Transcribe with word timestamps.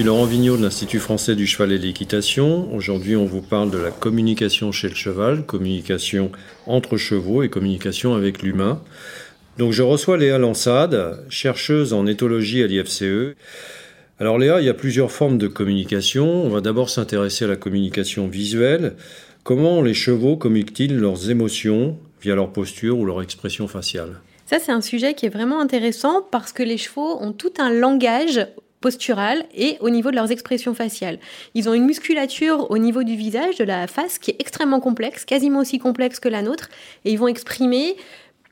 Suis 0.00 0.06
Laurent 0.06 0.24
Vigneault 0.24 0.56
de 0.56 0.62
l'Institut 0.62 0.98
français 0.98 1.36
du 1.36 1.46
cheval 1.46 1.72
et 1.72 1.78
de 1.78 1.84
l'équitation. 1.84 2.74
Aujourd'hui, 2.74 3.16
on 3.16 3.26
vous 3.26 3.42
parle 3.42 3.70
de 3.70 3.76
la 3.76 3.90
communication 3.90 4.72
chez 4.72 4.88
le 4.88 4.94
cheval, 4.94 5.44
communication 5.44 6.32
entre 6.66 6.96
chevaux 6.96 7.42
et 7.42 7.50
communication 7.50 8.14
avec 8.14 8.40
l'humain. 8.40 8.80
Donc, 9.58 9.72
je 9.72 9.82
reçois 9.82 10.16
Léa 10.16 10.38
Lansade, 10.38 11.22
chercheuse 11.28 11.92
en 11.92 12.06
éthologie 12.06 12.62
à 12.62 12.66
l'IFCE. 12.66 13.36
Alors, 14.18 14.38
Léa, 14.38 14.62
il 14.62 14.64
y 14.64 14.70
a 14.70 14.74
plusieurs 14.74 15.12
formes 15.12 15.36
de 15.36 15.48
communication. 15.48 16.46
On 16.46 16.48
va 16.48 16.62
d'abord 16.62 16.88
s'intéresser 16.88 17.44
à 17.44 17.48
la 17.48 17.56
communication 17.56 18.26
visuelle. 18.26 18.94
Comment 19.44 19.82
les 19.82 19.92
chevaux 19.92 20.38
communiquent-ils 20.38 20.96
leurs 20.96 21.28
émotions 21.28 21.98
via 22.22 22.34
leur 22.34 22.54
posture 22.54 22.98
ou 22.98 23.04
leur 23.04 23.20
expression 23.20 23.68
faciale? 23.68 24.22
Ça, 24.46 24.58
c'est 24.60 24.72
un 24.72 24.80
sujet 24.80 25.12
qui 25.12 25.26
est 25.26 25.30
vraiment 25.30 25.60
intéressant 25.60 26.22
parce 26.22 26.54
que 26.54 26.62
les 26.62 26.78
chevaux 26.78 27.18
ont 27.20 27.32
tout 27.32 27.52
un 27.58 27.70
langage 27.70 28.46
postural 28.80 29.44
et 29.54 29.76
au 29.80 29.90
niveau 29.90 30.10
de 30.10 30.16
leurs 30.16 30.30
expressions 30.30 30.74
faciales. 30.74 31.18
Ils 31.54 31.68
ont 31.68 31.74
une 31.74 31.84
musculature 31.84 32.70
au 32.70 32.78
niveau 32.78 33.02
du 33.02 33.14
visage, 33.14 33.56
de 33.56 33.64
la 33.64 33.86
face, 33.86 34.18
qui 34.18 34.30
est 34.30 34.36
extrêmement 34.38 34.80
complexe, 34.80 35.24
quasiment 35.24 35.60
aussi 35.60 35.78
complexe 35.78 36.18
que 36.20 36.28
la 36.28 36.42
nôtre, 36.42 36.70
et 37.04 37.12
ils 37.12 37.18
vont 37.18 37.28
exprimer 37.28 37.96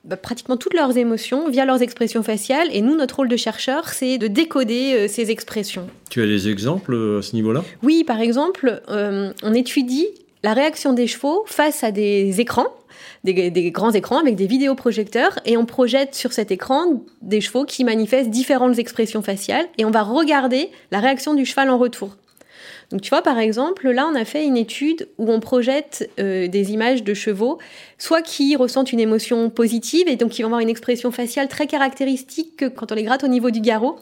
bah, 0.05 0.17
pratiquement 0.17 0.57
toutes 0.57 0.75
leurs 0.75 0.97
émotions 0.97 1.49
via 1.51 1.65
leurs 1.65 1.83
expressions 1.83 2.23
faciales. 2.23 2.69
Et 2.73 2.81
nous, 2.81 2.97
notre 2.97 3.17
rôle 3.17 3.29
de 3.29 3.37
chercheur, 3.37 3.89
c'est 3.89 4.17
de 4.17 4.27
décoder 4.27 4.95
euh, 4.95 5.09
ces 5.09 5.31
expressions. 5.31 5.89
Tu 6.09 6.23
as 6.23 6.27
des 6.27 6.49
exemples 6.49 6.95
euh, 6.95 7.19
à 7.19 7.23
ce 7.23 7.35
niveau-là? 7.35 7.65
Oui, 7.83 8.05
par 8.05 8.21
exemple, 8.21 8.81
euh, 8.89 9.33
on 9.43 9.55
étudie 9.55 10.07
la 10.43 10.55
réaction 10.55 10.93
des 10.93 11.07
chevaux 11.07 11.45
face 11.47 11.85
à 11.85 11.91
des 11.91 12.41
écrans 12.41 12.69
des, 13.25 13.71
grands 13.71 13.91
écrans 13.91 14.19
avec 14.19 14.37
des 14.37 14.47
vidéoprojecteurs 14.47 15.39
et 15.45 15.57
on 15.57 15.67
projette 15.67 16.15
sur 16.15 16.33
cet 16.33 16.51
écran 16.51 17.03
des 17.23 17.41
chevaux 17.41 17.65
qui 17.65 17.85
manifestent 17.85 18.31
différentes 18.31 18.79
expressions 18.79 19.23
faciales 19.23 19.67
et 19.77 19.85
on 19.85 19.91
va 19.91 20.03
regarder 20.03 20.71
la 20.91 21.01
réaction 21.01 21.35
du 21.35 21.45
cheval 21.45 21.71
en 21.71 21.79
retour. 21.79 22.17
Donc 22.91 23.03
tu 23.03 23.11
vois 23.11 23.23
par 23.23 23.39
exemple 23.39 23.91
là 23.91 24.09
on 24.11 24.15
a 24.15 24.25
fait 24.25 24.45
une 24.45 24.57
étude 24.57 25.09
où 25.19 25.31
on 25.31 25.41
projette 25.41 26.11
euh, 26.19 26.49
des 26.49 26.73
images 26.73 27.03
de 27.03 27.13
chevaux 27.13 27.59
soit 27.99 28.23
qui 28.23 28.57
ressentent 28.57 28.93
une 28.93 29.01
émotion 29.01 29.51
positive 29.51 30.09
et 30.09 30.17
donc 30.17 30.31
qui 30.31 30.43
vont 30.43 30.49
avoir 30.49 30.61
une 30.61 30.71
expression 30.71 31.11
faciale 31.11 31.49
très 31.49 31.67
caractéristique 31.67 32.65
quand 32.75 32.91
on 32.91 32.95
les 32.95 33.03
gratte 33.03 33.25
au 33.25 33.29
niveau 33.29 33.51
du 33.51 33.61
garrot. 33.61 33.97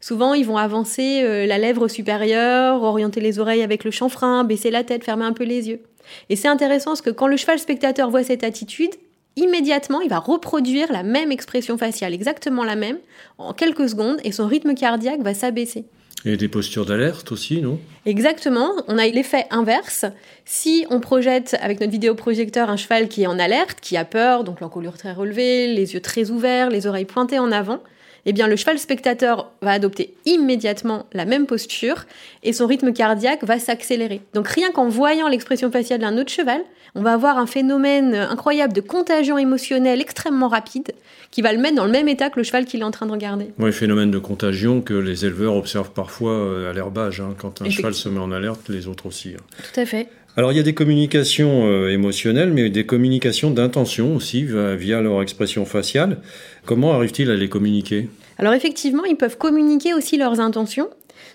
Souvent 0.00 0.34
ils 0.34 0.46
vont 0.46 0.56
avancer 0.56 1.22
euh, 1.22 1.46
la 1.46 1.58
lèvre 1.58 1.88
supérieure, 1.88 2.82
orienter 2.82 3.20
les 3.20 3.38
oreilles 3.38 3.62
avec 3.62 3.84
le 3.84 3.90
chanfrein, 3.90 4.44
baisser 4.44 4.70
la 4.70 4.84
tête, 4.84 5.04
fermer 5.04 5.24
un 5.24 5.32
peu 5.32 5.44
les 5.44 5.68
yeux. 5.68 5.80
Et 6.28 6.36
c'est 6.36 6.48
intéressant 6.48 6.90
parce 6.90 7.02
que 7.02 7.10
quand 7.10 7.26
le 7.26 7.36
cheval 7.36 7.58
spectateur 7.58 8.10
voit 8.10 8.24
cette 8.24 8.42
attitude, 8.44 8.90
immédiatement, 9.36 10.00
il 10.00 10.08
va 10.08 10.18
reproduire 10.18 10.90
la 10.92 11.02
même 11.02 11.30
expression 11.30 11.78
faciale, 11.78 12.14
exactement 12.14 12.64
la 12.64 12.76
même, 12.76 12.98
en 13.38 13.52
quelques 13.52 13.88
secondes, 13.88 14.18
et 14.24 14.32
son 14.32 14.46
rythme 14.46 14.74
cardiaque 14.74 15.22
va 15.22 15.34
s'abaisser. 15.34 15.84
Et 16.24 16.36
des 16.36 16.48
postures 16.48 16.84
d'alerte 16.84 17.32
aussi, 17.32 17.62
non? 17.62 17.78
Exactement. 18.04 18.72
On 18.88 18.98
a 18.98 19.06
l'effet 19.06 19.46
inverse. 19.50 20.04
Si 20.44 20.84
on 20.90 21.00
projette 21.00 21.56
avec 21.62 21.80
notre 21.80 21.92
vidéoprojecteur 21.92 22.68
un 22.68 22.76
cheval 22.76 23.08
qui 23.08 23.22
est 23.22 23.26
en 23.26 23.38
alerte, 23.38 23.78
qui 23.80 23.96
a 23.96 24.04
peur, 24.04 24.44
donc 24.44 24.60
l'encolure 24.60 24.98
très 24.98 25.12
relevée, 25.12 25.68
les 25.68 25.94
yeux 25.94 26.00
très 26.00 26.30
ouverts, 26.30 26.68
les 26.68 26.86
oreilles 26.86 27.06
pointées 27.06 27.38
en 27.38 27.50
avant, 27.50 27.80
eh 28.26 28.32
bien 28.32 28.46
le 28.46 28.56
cheval 28.56 28.78
spectateur 28.78 29.50
va 29.62 29.72
adopter 29.72 30.14
immédiatement 30.26 31.06
la 31.12 31.24
même 31.24 31.46
posture 31.46 32.06
et 32.42 32.52
son 32.52 32.66
rythme 32.66 32.92
cardiaque 32.92 33.44
va 33.44 33.58
s'accélérer. 33.58 34.20
Donc 34.34 34.48
rien 34.48 34.70
qu'en 34.70 34.88
voyant 34.88 35.28
l'expression 35.28 35.70
faciale 35.70 36.00
d'un 36.00 36.18
autre 36.18 36.30
cheval, 36.30 36.62
on 36.94 37.02
va 37.02 37.12
avoir 37.12 37.38
un 37.38 37.46
phénomène 37.46 38.14
incroyable 38.14 38.72
de 38.72 38.80
contagion 38.80 39.38
émotionnelle 39.38 40.00
extrêmement 40.00 40.48
rapide 40.48 40.92
qui 41.30 41.42
va 41.42 41.52
le 41.52 41.58
mettre 41.58 41.76
dans 41.76 41.84
le 41.84 41.92
même 41.92 42.08
état 42.08 42.30
que 42.30 42.38
le 42.38 42.44
cheval 42.44 42.64
qu'il 42.64 42.80
est 42.80 42.84
en 42.84 42.90
train 42.90 43.06
de 43.06 43.12
regarder. 43.12 43.52
Oui, 43.58 43.72
phénomène 43.72 44.10
de 44.10 44.18
contagion 44.18 44.80
que 44.80 44.94
les 44.94 45.24
éleveurs 45.24 45.54
observent 45.54 45.92
parfois 45.92 46.32
euh, 46.32 46.70
à 46.70 46.72
l'herbage. 46.72 47.20
Hein. 47.20 47.34
Quand 47.38 47.62
un 47.62 47.70
cheval 47.70 47.94
se 47.94 48.08
met 48.08 48.18
en 48.18 48.32
alerte, 48.32 48.68
les 48.68 48.88
autres 48.88 49.06
aussi. 49.06 49.34
Hein. 49.36 49.42
Tout 49.72 49.80
à 49.80 49.86
fait. 49.86 50.08
Alors 50.40 50.52
il 50.52 50.56
y 50.56 50.58
a 50.58 50.62
des 50.62 50.72
communications 50.72 51.66
euh, 51.66 51.90
émotionnelles, 51.90 52.50
mais 52.50 52.70
des 52.70 52.86
communications 52.86 53.50
d'intention 53.50 54.16
aussi 54.16 54.42
via 54.42 55.02
leur 55.02 55.20
expression 55.20 55.66
faciale. 55.66 56.16
Comment 56.64 56.94
arrivent-ils 56.94 57.30
à 57.30 57.36
les 57.36 57.50
communiquer? 57.50 58.08
Alors 58.38 58.54
effectivement, 58.54 59.04
ils 59.04 59.16
peuvent 59.16 59.36
communiquer 59.36 59.92
aussi 59.92 60.16
leurs 60.16 60.40
intentions. 60.40 60.88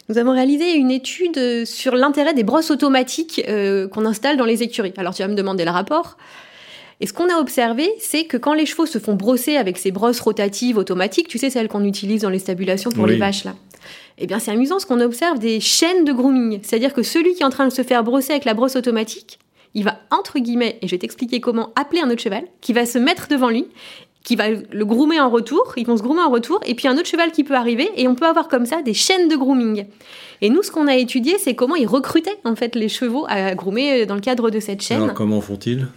Nous 0.09 0.17
avons 0.17 0.31
réalisé 0.31 0.73
une 0.73 0.89
étude 0.89 1.65
sur 1.65 1.95
l'intérêt 1.95 2.33
des 2.33 2.43
brosses 2.43 2.71
automatiques 2.71 3.43
euh, 3.47 3.87
qu'on 3.87 4.07
installe 4.07 4.37
dans 4.37 4.45
les 4.45 4.63
écuries. 4.63 4.93
Alors 4.97 5.13
tu 5.13 5.21
vas 5.21 5.27
me 5.27 5.35
demander 5.35 5.65
le 5.65 5.71
rapport. 5.71 6.17
Et 6.99 7.05
ce 7.05 7.13
qu'on 7.13 7.29
a 7.29 7.39
observé, 7.39 7.87
c'est 7.99 8.23
que 8.23 8.37
quand 8.37 8.55
les 8.55 8.65
chevaux 8.65 8.87
se 8.87 8.97
font 8.97 9.13
brosser 9.13 9.55
avec 9.55 9.77
ces 9.77 9.91
brosses 9.91 10.19
rotatives 10.19 10.79
automatiques, 10.79 11.27
tu 11.27 11.37
sais, 11.37 11.51
celles 11.51 11.67
qu'on 11.67 11.83
utilise 11.83 12.23
dans 12.23 12.31
les 12.31 12.39
stabulations 12.39 12.89
pour 12.89 13.05
les 13.05 13.17
vaches 13.17 13.43
là, 13.43 13.53
eh 14.17 14.27
bien 14.27 14.39
c'est 14.39 14.51
amusant 14.51 14.79
ce 14.79 14.85
qu'on 14.85 15.01
observe 15.01 15.39
des 15.39 15.59
chaînes 15.59 16.05
de 16.05 16.13
grooming. 16.13 16.59
C'est-à-dire 16.63 16.93
que 16.93 17.03
celui 17.03 17.33
qui 17.33 17.41
est 17.41 17.45
en 17.45 17.49
train 17.49 17.67
de 17.67 17.73
se 17.73 17.83
faire 17.83 18.03
brosser 18.03 18.31
avec 18.31 18.45
la 18.45 18.53
brosse 18.53 18.75
automatique, 18.75 19.39
il 19.73 19.83
va, 19.83 19.99
entre 20.09 20.39
guillemets, 20.39 20.79
et 20.81 20.87
je 20.87 20.91
vais 20.91 20.97
t'expliquer 20.97 21.41
comment, 21.41 21.71
appeler 21.75 22.01
un 22.01 22.09
autre 22.09 22.21
cheval, 22.21 22.45
qui 22.61 22.71
va 22.71 22.85
se 22.85 22.97
mettre 22.97 23.27
devant 23.27 23.49
lui, 23.49 23.67
qui 24.23 24.35
va 24.35 24.45
le 24.49 24.85
groomer 24.85 25.19
en 25.19 25.29
retour, 25.29 25.73
ils 25.75 25.85
vont 25.85 25.97
se 25.97 26.01
groomer 26.01 26.23
en 26.25 26.31
retour, 26.31 26.59
et 26.65 26.73
puis 26.75 26.87
un 26.87 26.97
autre 26.97 27.07
cheval 27.07 27.31
qui 27.31 27.43
peut 27.43 27.53
arriver, 27.55 27.89
et 27.95 28.07
on 28.07 28.15
peut 28.15 28.25
avoir 28.25 28.47
comme 28.47 28.65
ça 28.65 28.81
des 28.81 28.93
chaînes 28.93 29.27
de 29.27 29.35
grooming. 29.35 29.85
Et 30.41 30.49
nous, 30.49 30.63
ce 30.63 30.71
qu'on 30.71 30.87
a 30.87 30.95
étudié, 30.95 31.37
c'est 31.37 31.55
comment 31.55 31.75
ils 31.75 31.87
recrutaient 31.87 32.37
en 32.43 32.55
fait 32.55 32.75
les 32.75 32.89
chevaux 32.89 33.25
à 33.27 33.53
groomer 33.53 34.05
dans 34.05 34.15
le 34.15 34.21
cadre 34.21 34.49
de 34.49 34.59
cette 34.59 34.81
chaîne. 34.81 35.03
Alors 35.03 35.13
comment 35.13 35.41
font-ils? 35.41 35.87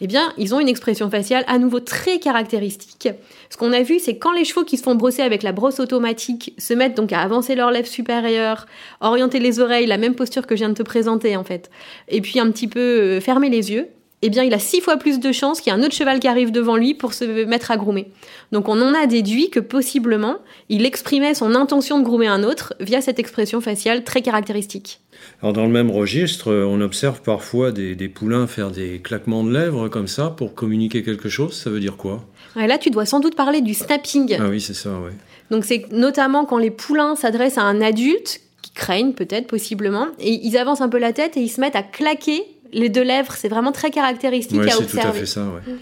Eh 0.00 0.06
bien, 0.06 0.32
ils 0.36 0.54
ont 0.54 0.60
une 0.60 0.68
expression 0.68 1.10
faciale 1.10 1.44
à 1.46 1.58
nouveau 1.58 1.80
très 1.80 2.18
caractéristique. 2.18 3.08
Ce 3.50 3.56
qu'on 3.56 3.72
a 3.72 3.82
vu, 3.82 3.98
c'est 3.98 4.18
quand 4.18 4.32
les 4.32 4.44
chevaux 4.44 4.64
qui 4.64 4.76
se 4.76 4.82
font 4.82 4.94
brosser 4.94 5.22
avec 5.22 5.42
la 5.42 5.52
brosse 5.52 5.80
automatique 5.80 6.52
se 6.58 6.74
mettent 6.74 6.96
donc 6.96 7.12
à 7.12 7.20
avancer 7.20 7.54
leurs 7.54 7.70
lèvres 7.70 7.88
supérieures, 7.88 8.66
orienter 9.00 9.38
les 9.38 9.60
oreilles, 9.60 9.86
la 9.86 9.98
même 9.98 10.14
posture 10.14 10.46
que 10.46 10.54
je 10.54 10.60
viens 10.60 10.68
de 10.68 10.74
te 10.74 10.82
présenter 10.82 11.36
en 11.36 11.44
fait, 11.44 11.70
et 12.08 12.20
puis 12.20 12.40
un 12.40 12.50
petit 12.50 12.68
peu 12.68 12.80
euh, 12.80 13.20
fermer 13.20 13.48
les 13.48 13.72
yeux, 13.72 13.88
eh 14.26 14.30
bien, 14.30 14.42
il 14.42 14.52
a 14.54 14.58
six 14.58 14.80
fois 14.80 14.96
plus 14.96 15.20
de 15.20 15.30
chances 15.30 15.60
qu'il 15.60 15.72
y 15.72 15.76
ait 15.76 15.78
un 15.78 15.82
autre 15.82 15.94
cheval 15.94 16.18
qui 16.18 16.26
arrive 16.26 16.50
devant 16.50 16.76
lui 16.76 16.94
pour 16.94 17.14
se 17.14 17.44
mettre 17.44 17.70
à 17.70 17.76
groomer. 17.76 18.08
Donc, 18.50 18.68
on 18.68 18.80
en 18.82 18.92
a 18.92 19.06
déduit 19.06 19.50
que 19.50 19.60
possiblement, 19.60 20.38
il 20.68 20.84
exprimait 20.84 21.34
son 21.34 21.54
intention 21.54 22.00
de 22.00 22.04
groomer 22.04 22.26
un 22.26 22.42
autre 22.42 22.74
via 22.80 23.00
cette 23.00 23.20
expression 23.20 23.60
faciale 23.60 24.02
très 24.02 24.22
caractéristique. 24.22 25.00
Alors, 25.40 25.52
dans 25.52 25.64
le 25.64 25.70
même 25.70 25.92
registre, 25.92 26.52
on 26.52 26.80
observe 26.80 27.22
parfois 27.22 27.70
des, 27.70 27.94
poulains 28.08 28.48
faire 28.48 28.72
des 28.72 28.98
claquements 28.98 29.44
de 29.44 29.52
lèvres 29.52 29.88
comme 29.88 30.08
ça 30.08 30.30
pour 30.30 30.54
communiquer 30.54 31.04
quelque 31.04 31.28
chose. 31.28 31.54
Ça 31.54 31.70
veut 31.70 31.80
dire 31.80 31.96
quoi? 31.96 32.24
Là, 32.56 32.78
tu 32.78 32.90
dois 32.90 33.06
sans 33.06 33.20
doute 33.20 33.36
parler 33.36 33.60
du 33.60 33.74
snapping. 33.74 34.36
Ah 34.40 34.48
oui, 34.48 34.60
c'est 34.60 34.74
ça, 34.74 34.90
oui. 35.04 35.12
Donc, 35.52 35.64
c'est 35.64 35.86
notamment 35.92 36.44
quand 36.46 36.58
les 36.58 36.72
poulains 36.72 37.14
s'adressent 37.14 37.58
à 37.58 37.62
un 37.62 37.80
adulte 37.80 38.40
qui 38.62 38.72
craignent 38.72 39.12
peut-être, 39.12 39.46
possiblement, 39.46 40.08
et 40.18 40.32
ils 40.32 40.58
avancent 40.58 40.80
un 40.80 40.88
peu 40.88 40.98
la 40.98 41.12
tête 41.12 41.36
et 41.36 41.40
ils 41.40 41.48
se 41.48 41.60
mettent 41.60 41.76
à 41.76 41.84
claquer 41.84 42.42
les 42.72 42.88
deux 42.88 43.02
lèvres, 43.02 43.32
c'est 43.36 43.48
vraiment 43.48 43.72
très 43.72 43.90
caractéristique 43.90 44.60
à 44.60 44.78
observer. 44.78 45.00
tout 45.00 45.08
à 45.08 45.12
fait 45.12 45.26
ça, 45.26 45.44
ouais. 45.44 45.74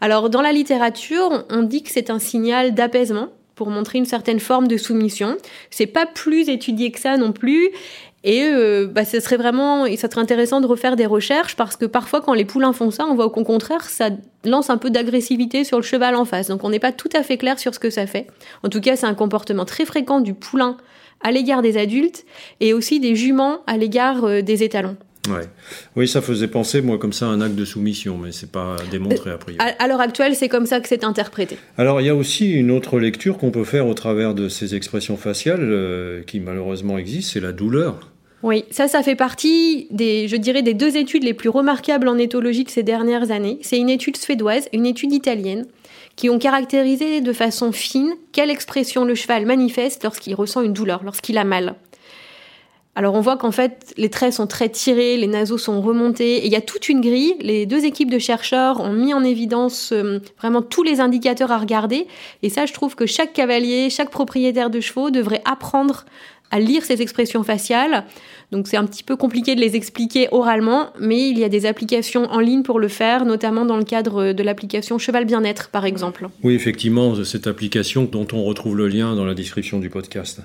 Alors, 0.00 0.30
dans 0.30 0.42
la 0.42 0.52
littérature, 0.52 1.44
on 1.50 1.62
dit 1.62 1.82
que 1.82 1.90
c'est 1.90 2.10
un 2.10 2.18
signal 2.18 2.74
d'apaisement 2.74 3.28
pour 3.54 3.70
montrer 3.70 3.98
une 3.98 4.06
certaine 4.06 4.38
forme 4.38 4.68
de 4.68 4.76
soumission. 4.76 5.36
C'est 5.70 5.86
pas 5.86 6.06
plus 6.06 6.48
étudié 6.48 6.92
que 6.92 7.00
ça 7.00 7.16
non 7.16 7.32
plus. 7.32 7.70
Et 8.24 8.44
euh, 8.44 8.86
bah, 8.86 9.04
ce 9.04 9.20
serait 9.20 9.36
vraiment, 9.36 9.86
ça 9.96 10.08
serait 10.08 10.20
intéressant 10.20 10.60
de 10.60 10.66
refaire 10.66 10.96
des 10.96 11.06
recherches 11.06 11.56
parce 11.56 11.76
que 11.76 11.84
parfois, 11.84 12.20
quand 12.20 12.34
les 12.34 12.44
poulains 12.44 12.72
font 12.72 12.90
ça, 12.90 13.06
on 13.06 13.14
voit 13.14 13.26
au 13.26 13.30
contraire, 13.30 13.84
ça 13.84 14.10
lance 14.44 14.70
un 14.70 14.76
peu 14.76 14.90
d'agressivité 14.90 15.64
sur 15.64 15.78
le 15.78 15.82
cheval 15.82 16.14
en 16.14 16.24
face. 16.24 16.48
Donc, 16.48 16.62
on 16.62 16.70
n'est 16.70 16.78
pas 16.78 16.92
tout 16.92 17.10
à 17.14 17.22
fait 17.22 17.36
clair 17.36 17.58
sur 17.58 17.74
ce 17.74 17.80
que 17.80 17.90
ça 17.90 18.06
fait. 18.06 18.28
En 18.62 18.68
tout 18.68 18.80
cas, 18.80 18.96
c'est 18.96 19.06
un 19.06 19.14
comportement 19.14 19.64
très 19.64 19.84
fréquent 19.84 20.20
du 20.20 20.34
poulain 20.34 20.76
à 21.20 21.32
l'égard 21.32 21.62
des 21.62 21.76
adultes 21.76 22.24
et 22.60 22.72
aussi 22.72 23.00
des 23.00 23.16
juments 23.16 23.58
à 23.66 23.76
l'égard 23.76 24.24
euh, 24.24 24.40
des 24.40 24.62
étalons. 24.62 24.96
Oui, 25.96 26.08
ça 26.08 26.20
faisait 26.20 26.48
penser, 26.48 26.80
moi, 26.80 26.98
comme 26.98 27.12
ça, 27.12 27.26
à 27.26 27.28
un 27.28 27.40
acte 27.40 27.54
de 27.54 27.64
soumission, 27.64 28.18
mais 28.18 28.32
c'est 28.32 28.50
pas 28.50 28.76
démontré 28.90 29.30
a 29.30 29.38
priori. 29.38 29.58
À, 29.78 29.88
l'heure 29.88 30.00
actuelle, 30.00 30.34
c'est 30.34 30.48
comme 30.48 30.66
ça 30.66 30.80
que 30.80 30.88
c'est 30.88 31.04
interprété. 31.04 31.56
Alors, 31.76 32.00
il 32.00 32.06
y 32.06 32.10
a 32.10 32.14
aussi 32.14 32.50
une 32.50 32.70
autre 32.70 32.98
lecture 32.98 33.38
qu'on 33.38 33.50
peut 33.50 33.64
faire 33.64 33.86
au 33.86 33.94
travers 33.94 34.34
de 34.34 34.48
ces 34.48 34.74
expressions 34.74 35.16
faciales 35.16 35.60
euh, 35.62 36.22
qui 36.22 36.40
malheureusement 36.40 36.98
existent, 36.98 37.32
c'est 37.34 37.40
la 37.40 37.52
douleur. 37.52 38.10
Oui, 38.42 38.64
ça, 38.70 38.86
ça 38.86 39.02
fait 39.02 39.16
partie 39.16 39.88
des, 39.90 40.28
je 40.28 40.36
dirais, 40.36 40.62
des 40.62 40.74
deux 40.74 40.96
études 40.96 41.24
les 41.24 41.34
plus 41.34 41.48
remarquables 41.48 42.06
en 42.06 42.18
éthologie 42.18 42.62
de 42.62 42.70
ces 42.70 42.84
dernières 42.84 43.32
années. 43.32 43.58
C'est 43.62 43.78
une 43.78 43.90
étude 43.90 44.16
suédoise, 44.16 44.68
une 44.72 44.86
étude 44.86 45.12
italienne, 45.12 45.66
qui 46.14 46.30
ont 46.30 46.38
caractérisé 46.38 47.20
de 47.20 47.32
façon 47.32 47.72
fine 47.72 48.12
quelle 48.32 48.50
expression 48.50 49.04
le 49.04 49.16
cheval 49.16 49.44
manifeste 49.44 50.04
lorsqu'il 50.04 50.34
ressent 50.34 50.62
une 50.62 50.72
douleur, 50.72 51.02
lorsqu'il 51.04 51.36
a 51.38 51.44
mal. 51.44 51.74
Alors 52.98 53.14
on 53.14 53.20
voit 53.20 53.36
qu'en 53.36 53.52
fait 53.52 53.94
les 53.96 54.10
traits 54.10 54.32
sont 54.32 54.48
très 54.48 54.68
tirés, 54.68 55.16
les 55.16 55.28
naseaux 55.28 55.56
sont 55.56 55.80
remontés, 55.80 56.38
et 56.38 56.46
il 56.46 56.50
y 56.50 56.56
a 56.56 56.60
toute 56.60 56.88
une 56.88 57.00
grille. 57.00 57.36
Les 57.40 57.64
deux 57.64 57.84
équipes 57.84 58.10
de 58.10 58.18
chercheurs 58.18 58.80
ont 58.80 58.92
mis 58.92 59.14
en 59.14 59.22
évidence 59.22 59.92
euh, 59.92 60.18
vraiment 60.36 60.62
tous 60.62 60.82
les 60.82 60.98
indicateurs 60.98 61.52
à 61.52 61.58
regarder, 61.58 62.08
et 62.42 62.48
ça 62.48 62.66
je 62.66 62.72
trouve 62.72 62.96
que 62.96 63.06
chaque 63.06 63.32
cavalier, 63.32 63.88
chaque 63.88 64.10
propriétaire 64.10 64.68
de 64.68 64.80
chevaux 64.80 65.12
devrait 65.12 65.42
apprendre 65.44 66.06
à 66.50 66.58
lire 66.58 66.84
ces 66.84 67.00
expressions 67.00 67.44
faciales. 67.44 68.02
Donc 68.50 68.66
c'est 68.66 68.76
un 68.76 68.84
petit 68.84 69.04
peu 69.04 69.14
compliqué 69.14 69.54
de 69.54 69.60
les 69.60 69.76
expliquer 69.76 70.26
oralement, 70.32 70.88
mais 70.98 71.28
il 71.28 71.38
y 71.38 71.44
a 71.44 71.48
des 71.48 71.66
applications 71.66 72.24
en 72.24 72.40
ligne 72.40 72.64
pour 72.64 72.80
le 72.80 72.88
faire, 72.88 73.24
notamment 73.24 73.64
dans 73.64 73.76
le 73.76 73.84
cadre 73.84 74.32
de 74.32 74.42
l'application 74.42 74.98
Cheval 74.98 75.24
Bien-être 75.24 75.68
par 75.68 75.84
exemple. 75.84 76.26
Oui, 76.42 76.56
effectivement, 76.56 77.14
cette 77.22 77.46
application 77.46 78.08
dont 78.10 78.26
on 78.32 78.42
retrouve 78.42 78.76
le 78.76 78.88
lien 78.88 79.14
dans 79.14 79.24
la 79.24 79.34
description 79.34 79.78
du 79.78 79.88
podcast. 79.88 80.40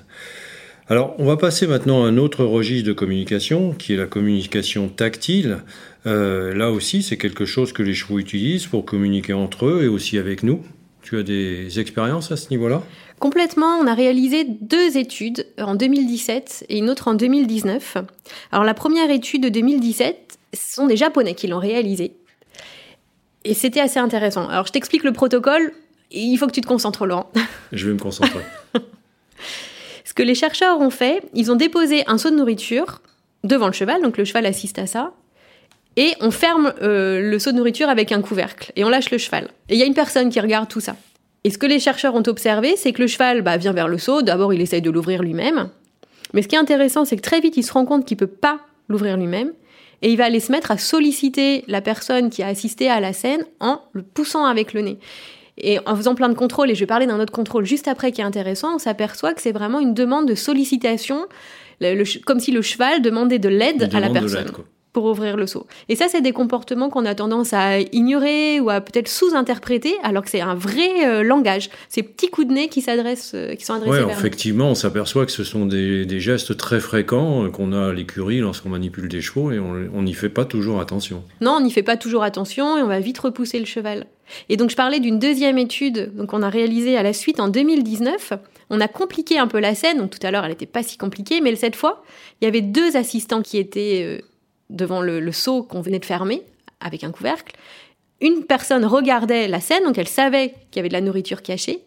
Alors, 0.90 1.14
on 1.18 1.24
va 1.24 1.38
passer 1.38 1.66
maintenant 1.66 2.04
à 2.04 2.08
un 2.08 2.18
autre 2.18 2.44
registre 2.44 2.86
de 2.86 2.92
communication, 2.92 3.72
qui 3.72 3.94
est 3.94 3.96
la 3.96 4.04
communication 4.04 4.88
tactile. 4.88 5.62
Euh, 6.06 6.54
là 6.54 6.70
aussi, 6.70 7.02
c'est 7.02 7.16
quelque 7.16 7.46
chose 7.46 7.72
que 7.72 7.82
les 7.82 7.94
chevaux 7.94 8.18
utilisent 8.18 8.66
pour 8.66 8.84
communiquer 8.84 9.32
entre 9.32 9.64
eux 9.64 9.84
et 9.84 9.88
aussi 9.88 10.18
avec 10.18 10.42
nous. 10.42 10.60
Tu 11.00 11.16
as 11.16 11.22
des 11.22 11.80
expériences 11.80 12.32
à 12.32 12.36
ce 12.36 12.50
niveau-là? 12.50 12.82
Complètement, 13.18 13.78
on 13.80 13.86
a 13.86 13.94
réalisé 13.94 14.44
deux 14.44 14.98
études 14.98 15.46
en 15.58 15.74
2017 15.74 16.66
et 16.68 16.78
une 16.78 16.90
autre 16.90 17.08
en 17.08 17.14
2019. 17.14 17.96
Alors 18.52 18.64
la 18.64 18.74
première 18.74 19.10
étude 19.10 19.42
de 19.42 19.48
2017, 19.48 20.38
ce 20.52 20.74
sont 20.74 20.86
des 20.86 20.96
Japonais 20.96 21.34
qui 21.34 21.46
l'ont 21.46 21.58
réalisée. 21.58 22.12
Et 23.44 23.54
c'était 23.54 23.80
assez 23.80 23.98
intéressant. 23.98 24.48
Alors 24.48 24.66
je 24.66 24.72
t'explique 24.72 25.04
le 25.04 25.12
protocole, 25.12 25.72
il 26.10 26.36
faut 26.36 26.46
que 26.46 26.52
tu 26.52 26.60
te 26.60 26.66
concentres 26.66 27.06
Laurent. 27.06 27.30
Je 27.72 27.86
vais 27.86 27.94
me 27.94 27.98
concentrer. 27.98 28.40
Ce 30.14 30.22
que 30.22 30.28
les 30.28 30.36
chercheurs 30.36 30.80
ont 30.80 30.90
fait, 30.90 31.24
ils 31.34 31.50
ont 31.50 31.56
déposé 31.56 32.04
un 32.06 32.18
seau 32.18 32.30
de 32.30 32.36
nourriture 32.36 33.02
devant 33.42 33.66
le 33.66 33.72
cheval, 33.72 34.00
donc 34.00 34.16
le 34.16 34.24
cheval 34.24 34.46
assiste 34.46 34.78
à 34.78 34.86
ça, 34.86 35.12
et 35.96 36.12
on 36.20 36.30
ferme 36.30 36.72
euh, 36.82 37.20
le 37.20 37.36
seau 37.40 37.50
de 37.50 37.56
nourriture 37.56 37.88
avec 37.88 38.12
un 38.12 38.22
couvercle, 38.22 38.70
et 38.76 38.84
on 38.84 38.88
lâche 38.88 39.10
le 39.10 39.18
cheval. 39.18 39.48
Et 39.68 39.74
il 39.74 39.80
y 39.80 39.82
a 39.82 39.86
une 39.86 39.94
personne 39.94 40.30
qui 40.30 40.38
regarde 40.38 40.68
tout 40.68 40.78
ça. 40.78 40.94
Et 41.42 41.50
ce 41.50 41.58
que 41.58 41.66
les 41.66 41.80
chercheurs 41.80 42.14
ont 42.14 42.22
observé, 42.28 42.76
c'est 42.76 42.92
que 42.92 43.02
le 43.02 43.08
cheval 43.08 43.42
bah, 43.42 43.56
vient 43.56 43.72
vers 43.72 43.88
le 43.88 43.98
seau, 43.98 44.22
d'abord 44.22 44.54
il 44.54 44.60
essaye 44.60 44.82
de 44.82 44.90
l'ouvrir 44.90 45.20
lui-même, 45.20 45.68
mais 46.32 46.42
ce 46.42 46.46
qui 46.46 46.54
est 46.54 46.60
intéressant, 46.60 47.04
c'est 47.04 47.16
que 47.16 47.20
très 47.20 47.40
vite 47.40 47.56
il 47.56 47.64
se 47.64 47.72
rend 47.72 47.84
compte 47.84 48.06
qu'il 48.06 48.16
peut 48.16 48.28
pas 48.28 48.60
l'ouvrir 48.88 49.16
lui-même, 49.16 49.50
et 50.00 50.12
il 50.12 50.16
va 50.16 50.26
aller 50.26 50.38
se 50.38 50.52
mettre 50.52 50.70
à 50.70 50.78
solliciter 50.78 51.64
la 51.66 51.80
personne 51.80 52.30
qui 52.30 52.44
a 52.44 52.46
assisté 52.46 52.88
à 52.88 53.00
la 53.00 53.12
scène 53.12 53.44
en 53.58 53.80
le 53.90 54.04
poussant 54.04 54.44
avec 54.44 54.74
le 54.74 54.82
nez. 54.82 54.98
Et 55.56 55.78
en 55.86 55.94
faisant 55.94 56.14
plein 56.14 56.28
de 56.28 56.34
contrôles, 56.34 56.70
et 56.70 56.74
je 56.74 56.80
vais 56.80 56.86
parler 56.86 57.06
d'un 57.06 57.20
autre 57.20 57.32
contrôle 57.32 57.64
juste 57.64 57.86
après 57.88 58.12
qui 58.12 58.20
est 58.20 58.24
intéressant, 58.24 58.74
on 58.74 58.78
s'aperçoit 58.78 59.34
que 59.34 59.40
c'est 59.40 59.52
vraiment 59.52 59.80
une 59.80 59.94
demande 59.94 60.26
de 60.26 60.34
sollicitation, 60.34 61.26
comme 62.26 62.40
si 62.40 62.50
le 62.50 62.62
cheval 62.62 63.02
demandait 63.02 63.38
de 63.38 63.48
l'aide 63.48 63.88
à 63.94 64.00
la 64.00 64.10
personne 64.10 64.50
pour 64.94 65.04
ouvrir 65.06 65.36
le 65.36 65.46
seau. 65.46 65.66
Et 65.88 65.96
ça, 65.96 66.06
c'est 66.08 66.22
des 66.22 66.32
comportements 66.32 66.88
qu'on 66.88 67.04
a 67.04 67.16
tendance 67.16 67.52
à 67.52 67.80
ignorer 67.80 68.60
ou 68.60 68.70
à 68.70 68.80
peut-être 68.80 69.08
sous-interpréter, 69.08 69.92
alors 70.04 70.22
que 70.22 70.30
c'est 70.30 70.40
un 70.40 70.54
vrai 70.54 71.04
euh, 71.04 71.22
langage. 71.24 71.68
Ces 71.88 72.04
petits 72.04 72.30
coups 72.30 72.46
de 72.46 72.52
nez 72.52 72.68
qui 72.68 72.80
s'adressent, 72.80 73.32
euh, 73.34 73.54
qui 73.56 73.64
sont 73.64 73.74
adressés 73.74 74.04
ouais, 74.04 74.12
effectivement, 74.12 74.70
on 74.70 74.76
s'aperçoit 74.76 75.26
que 75.26 75.32
ce 75.32 75.42
sont 75.42 75.66
des, 75.66 76.06
des 76.06 76.20
gestes 76.20 76.56
très 76.56 76.78
fréquents 76.78 77.44
euh, 77.44 77.50
qu'on 77.50 77.72
a 77.72 77.88
à 77.88 77.92
l'écurie 77.92 78.38
lorsqu'on 78.38 78.68
manipule 78.68 79.08
des 79.08 79.20
chevaux 79.20 79.50
et 79.50 79.58
on 79.58 80.02
n'y 80.02 80.14
fait 80.14 80.28
pas 80.28 80.44
toujours 80.44 80.80
attention. 80.80 81.24
Non, 81.40 81.56
on 81.58 81.60
n'y 81.60 81.72
fait 81.72 81.82
pas 81.82 81.96
toujours 81.96 82.22
attention 82.22 82.78
et 82.78 82.82
on 82.82 82.86
va 82.86 83.00
vite 83.00 83.18
repousser 83.18 83.58
le 83.58 83.66
cheval. 83.66 84.06
Et 84.48 84.56
donc, 84.56 84.70
je 84.70 84.76
parlais 84.76 85.00
d'une 85.00 85.18
deuxième 85.18 85.58
étude 85.58 86.12
qu'on 86.28 86.42
a 86.42 86.48
réalisée 86.48 86.96
à 86.96 87.02
la 87.02 87.12
suite 87.12 87.40
en 87.40 87.48
2019. 87.48 88.32
On 88.70 88.80
a 88.80 88.86
compliqué 88.86 89.38
un 89.38 89.48
peu 89.48 89.58
la 89.58 89.74
scène. 89.74 89.98
Donc, 89.98 90.10
tout 90.10 90.24
à 90.24 90.30
l'heure, 90.30 90.44
elle 90.44 90.52
n'était 90.52 90.66
pas 90.66 90.84
si 90.84 90.96
compliquée, 90.96 91.40
mais 91.40 91.54
cette 91.56 91.76
fois, 91.76 92.04
il 92.40 92.44
y 92.44 92.48
avait 92.48 92.62
deux 92.62 92.96
assistants 92.96 93.42
qui 93.42 93.58
étaient 93.58 94.22
devant 94.74 95.00
le, 95.00 95.32
seau 95.32 95.62
qu'on 95.62 95.80
venait 95.80 95.98
de 95.98 96.04
fermer 96.04 96.42
avec 96.80 97.04
un 97.04 97.10
couvercle. 97.10 97.54
Une 98.20 98.44
personne 98.44 98.84
regardait 98.84 99.48
la 99.48 99.60
scène, 99.60 99.84
donc 99.84 99.98
elle 99.98 100.08
savait 100.08 100.54
qu'il 100.70 100.76
y 100.76 100.78
avait 100.80 100.88
de 100.88 100.94
la 100.94 101.00
nourriture 101.00 101.42
cachée, 101.42 101.80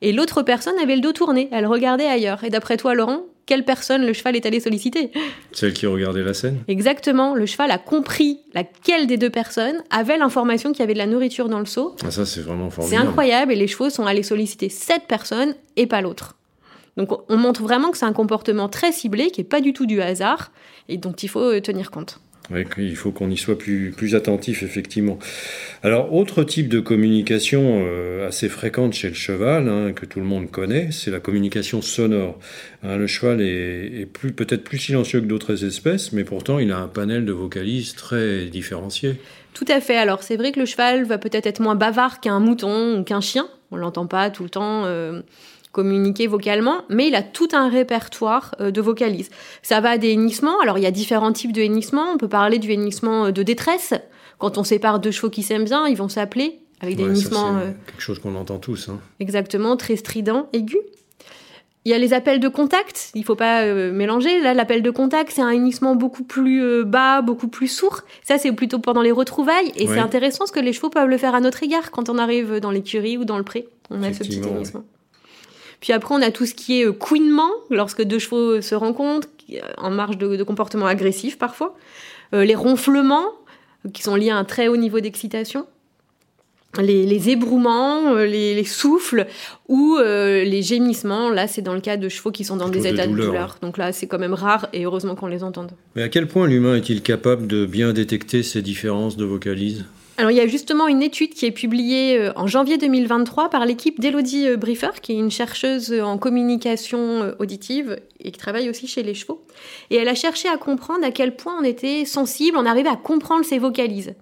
et 0.00 0.12
l'autre 0.12 0.42
personne 0.42 0.78
avait 0.78 0.96
le 0.96 1.00
dos 1.00 1.12
tourné, 1.12 1.48
elle 1.52 1.66
regardait 1.66 2.06
ailleurs. 2.06 2.44
Et 2.44 2.50
d'après 2.50 2.76
toi, 2.76 2.94
Laurent, 2.94 3.22
quelle 3.46 3.64
personne 3.64 4.04
le 4.06 4.12
cheval 4.12 4.36
est 4.36 4.46
allé 4.46 4.60
solliciter? 4.60 5.10
Celle 5.52 5.72
qui 5.72 5.86
regardait 5.86 6.22
la 6.22 6.34
scène? 6.34 6.60
Exactement, 6.68 7.34
le 7.34 7.46
cheval 7.46 7.70
a 7.70 7.78
compris 7.78 8.40
laquelle 8.54 9.06
des 9.06 9.16
deux 9.16 9.30
personnes 9.30 9.82
avait 9.90 10.16
l'information 10.16 10.72
qu'il 10.72 10.80
y 10.80 10.82
avait 10.82 10.94
de 10.94 10.98
la 10.98 11.06
nourriture 11.06 11.48
dans 11.48 11.58
le 11.58 11.66
seau. 11.66 11.94
Ah, 12.04 12.10
ça, 12.10 12.24
c'est 12.26 12.40
vraiment 12.40 12.70
formidable. 12.70 13.02
C'est 13.02 13.08
incroyable, 13.08 13.52
et 13.52 13.56
les 13.56 13.66
chevaux 13.66 13.90
sont 13.90 14.06
allés 14.06 14.22
solliciter 14.22 14.68
cette 14.68 15.04
personne 15.04 15.54
et 15.76 15.86
pas 15.86 16.00
l'autre. 16.00 16.36
Donc 16.96 17.10
on 17.30 17.36
montre 17.36 17.62
vraiment 17.62 17.90
que 17.90 17.98
c'est 17.98 18.06
un 18.06 18.12
comportement 18.12 18.68
très 18.68 18.92
ciblé, 18.92 19.30
qui 19.30 19.40
n'est 19.40 19.48
pas 19.48 19.60
du 19.60 19.72
tout 19.72 19.86
du 19.86 20.00
hasard, 20.00 20.52
et 20.88 20.96
dont 20.96 21.12
il 21.12 21.28
faut 21.28 21.40
euh, 21.40 21.60
tenir 21.60 21.90
compte. 21.90 22.20
Oui, 22.50 22.66
il 22.76 22.96
faut 22.96 23.10
qu'on 23.10 23.30
y 23.30 23.38
soit 23.38 23.56
plus, 23.56 23.90
plus 23.96 24.14
attentif, 24.14 24.62
effectivement. 24.62 25.18
Alors, 25.82 26.12
autre 26.12 26.44
type 26.44 26.68
de 26.68 26.78
communication 26.78 27.84
euh, 27.86 28.28
assez 28.28 28.50
fréquente 28.50 28.92
chez 28.92 29.08
le 29.08 29.14
cheval, 29.14 29.66
hein, 29.66 29.92
que 29.94 30.04
tout 30.04 30.18
le 30.18 30.26
monde 30.26 30.50
connaît, 30.50 30.90
c'est 30.90 31.10
la 31.10 31.20
communication 31.20 31.80
sonore. 31.80 32.38
Hein, 32.82 32.96
le 32.96 33.06
cheval 33.06 33.40
est, 33.40 34.00
est 34.00 34.06
plus, 34.06 34.32
peut-être 34.32 34.62
plus 34.62 34.76
silencieux 34.76 35.22
que 35.22 35.26
d'autres 35.26 35.64
espèces, 35.64 36.12
mais 36.12 36.24
pourtant, 36.24 36.58
il 36.58 36.70
a 36.70 36.78
un 36.78 36.88
panel 36.88 37.24
de 37.24 37.32
vocalises 37.32 37.94
très 37.94 38.44
différencié. 38.44 39.18
Tout 39.54 39.66
à 39.68 39.80
fait. 39.80 39.96
Alors, 39.96 40.22
c'est 40.22 40.36
vrai 40.36 40.52
que 40.52 40.60
le 40.60 40.66
cheval 40.66 41.04
va 41.04 41.16
peut-être 41.16 41.46
être 41.46 41.60
moins 41.60 41.76
bavard 41.76 42.20
qu'un 42.20 42.40
mouton 42.40 42.98
ou 42.98 43.04
qu'un 43.04 43.22
chien. 43.22 43.48
On 43.70 43.76
l'entend 43.76 44.06
pas 44.06 44.28
tout 44.30 44.42
le 44.42 44.50
temps. 44.50 44.84
Euh, 44.84 45.22
communiquer 45.74 46.26
vocalement, 46.26 46.82
mais 46.88 47.08
il 47.08 47.14
a 47.14 47.22
tout 47.22 47.48
un 47.52 47.68
répertoire 47.68 48.54
euh, 48.60 48.70
de 48.70 48.80
vocalises. 48.80 49.28
Ça 49.60 49.80
va 49.80 49.98
des 49.98 50.12
hennissements, 50.12 50.60
alors 50.60 50.78
il 50.78 50.84
y 50.84 50.86
a 50.86 50.90
différents 50.90 51.32
types 51.32 51.52
de 51.52 51.60
hennissements, 51.60 52.12
on 52.14 52.16
peut 52.16 52.28
parler 52.28 52.58
du 52.58 52.72
hennissement 52.72 53.26
euh, 53.26 53.30
de 53.32 53.42
détresse, 53.42 53.92
quand 54.38 54.56
on 54.56 54.64
sépare 54.64 55.00
deux 55.00 55.10
chevaux 55.10 55.30
qui 55.30 55.42
s'aiment 55.42 55.64
bien, 55.64 55.86
ils 55.86 55.96
vont 55.96 56.08
s'appeler 56.08 56.60
avec 56.80 56.96
des 56.96 57.04
hennissements... 57.04 57.56
Euh, 57.56 57.72
quelque 57.86 58.00
chose 58.00 58.18
qu'on 58.20 58.36
entend 58.36 58.58
tous. 58.58 58.88
Hein. 58.88 59.00
Exactement, 59.20 59.76
très 59.76 59.96
strident, 59.96 60.48
aigu. 60.52 60.78
Il 61.84 61.90
y 61.90 61.94
a 61.94 61.98
les 61.98 62.14
appels 62.14 62.40
de 62.40 62.48
contact, 62.48 63.10
il 63.14 63.24
faut 63.24 63.34
pas 63.34 63.66
mélanger. 63.92 64.40
Là, 64.40 64.54
l'appel 64.54 64.80
de 64.80 64.88
contact, 64.90 65.32
c'est 65.34 65.42
un 65.42 65.50
hennissement 65.50 65.96
beaucoup 65.96 66.24
plus 66.24 66.82
bas, 66.82 67.20
beaucoup 67.20 67.48
plus 67.48 67.68
sourd. 67.68 68.00
Ça, 68.22 68.38
c'est 68.38 68.52
plutôt 68.52 68.78
pendant 68.78 69.02
les 69.02 69.12
retrouvailles. 69.12 69.70
Et 69.76 69.86
c'est 69.86 69.98
intéressant 69.98 70.38
parce 70.38 70.50
que 70.50 70.60
les 70.60 70.72
chevaux 70.72 70.88
peuvent 70.88 71.10
le 71.10 71.18
faire 71.18 71.34
à 71.34 71.40
notre 71.40 71.62
égard 71.62 71.90
quand 71.90 72.08
on 72.08 72.16
arrive 72.16 72.58
dans 72.58 72.70
l'écurie 72.70 73.18
ou 73.18 73.26
dans 73.26 73.36
le 73.36 73.44
pré. 73.44 73.68
On 73.90 74.02
a 74.02 74.14
ce 74.14 74.20
petit 74.20 74.38
hennissement. 74.38 74.84
Puis 75.84 75.92
après, 75.92 76.14
on 76.14 76.22
a 76.22 76.30
tout 76.30 76.46
ce 76.46 76.54
qui 76.54 76.80
est 76.80 76.86
euh, 76.86 76.92
couinement, 76.92 77.50
lorsque 77.68 78.02
deux 78.02 78.18
chevaux 78.18 78.62
se 78.62 78.74
rencontrent, 78.74 79.28
en 79.76 79.90
marge 79.90 80.16
de, 80.16 80.42
comportement 80.42 80.86
agressif 80.86 81.36
parfois. 81.36 81.76
Euh, 82.32 82.42
les 82.46 82.54
ronflements, 82.54 83.26
qui 83.92 84.02
sont 84.02 84.16
liés 84.16 84.30
à 84.30 84.36
un 84.38 84.44
très 84.44 84.68
haut 84.68 84.78
niveau 84.78 85.00
d'excitation. 85.00 85.66
Les, 86.80 87.04
les, 87.04 87.28
ébrouements, 87.28 88.14
euh, 88.14 88.24
les, 88.24 88.64
souffles 88.64 89.26
ou 89.68 89.98
les 89.98 90.62
gémissements. 90.62 91.28
Là, 91.28 91.46
c'est 91.48 91.60
dans 91.60 91.74
le 91.74 91.82
cas 91.82 91.98
de 91.98 92.08
chevaux 92.08 92.30
qui 92.30 92.44
sont 92.44 92.56
dans 92.56 92.70
des 92.70 92.86
états 92.86 93.06
de 93.06 93.14
douleur. 93.14 93.58
Donc 93.60 93.76
là, 93.76 93.92
c'est 93.92 94.06
quand 94.06 94.18
même 94.18 94.32
rare 94.32 94.68
et 94.72 94.86
heureusement 94.86 95.14
qu'on 95.14 95.26
les 95.26 95.44
entende. 95.44 95.72
Mais 95.96 96.02
à 96.02 96.08
quel 96.08 96.28
point 96.28 96.46
l'humain 96.46 96.76
est-il 96.76 97.02
capable 97.02 97.46
de 97.46 97.66
bien 97.66 97.92
détecter 97.92 98.42
ces 98.42 98.62
différences 98.62 99.18
de 99.18 99.26
vocalises 99.26 99.84
alors 100.16 100.30
il 100.30 100.36
y 100.36 100.40
a 100.40 100.46
justement 100.46 100.86
une 100.86 101.02
étude 101.02 101.34
qui 101.34 101.44
est 101.44 101.50
publiée 101.50 102.16
euh, 102.16 102.32
en 102.36 102.46
janvier 102.46 102.78
2023 102.78 103.50
par 103.50 103.66
l'équipe 103.66 103.98
d'Elodie 103.98 104.48
euh, 104.48 104.56
Briefer, 104.56 105.00
qui 105.02 105.12
est 105.12 105.16
une 105.16 105.30
chercheuse 105.30 105.92
en 105.92 106.18
communication 106.18 106.98
euh, 107.22 107.32
auditive 107.40 107.98
et 108.20 108.30
qui 108.30 108.38
travaille 108.38 108.70
aussi 108.70 108.86
chez 108.86 109.02
les 109.02 109.14
chevaux. 109.14 109.44
Et 109.90 109.96
elle 109.96 110.08
a 110.08 110.14
cherché 110.14 110.48
à 110.48 110.56
comprendre 110.56 111.04
à 111.04 111.10
quel 111.10 111.34
point 111.34 111.56
on 111.60 111.64
était 111.64 112.04
sensible, 112.04 112.56
on 112.56 112.64
arrivait 112.64 112.90
à 112.90 112.96
comprendre 112.96 113.44
ses 113.44 113.58
vocalises. 113.58 114.14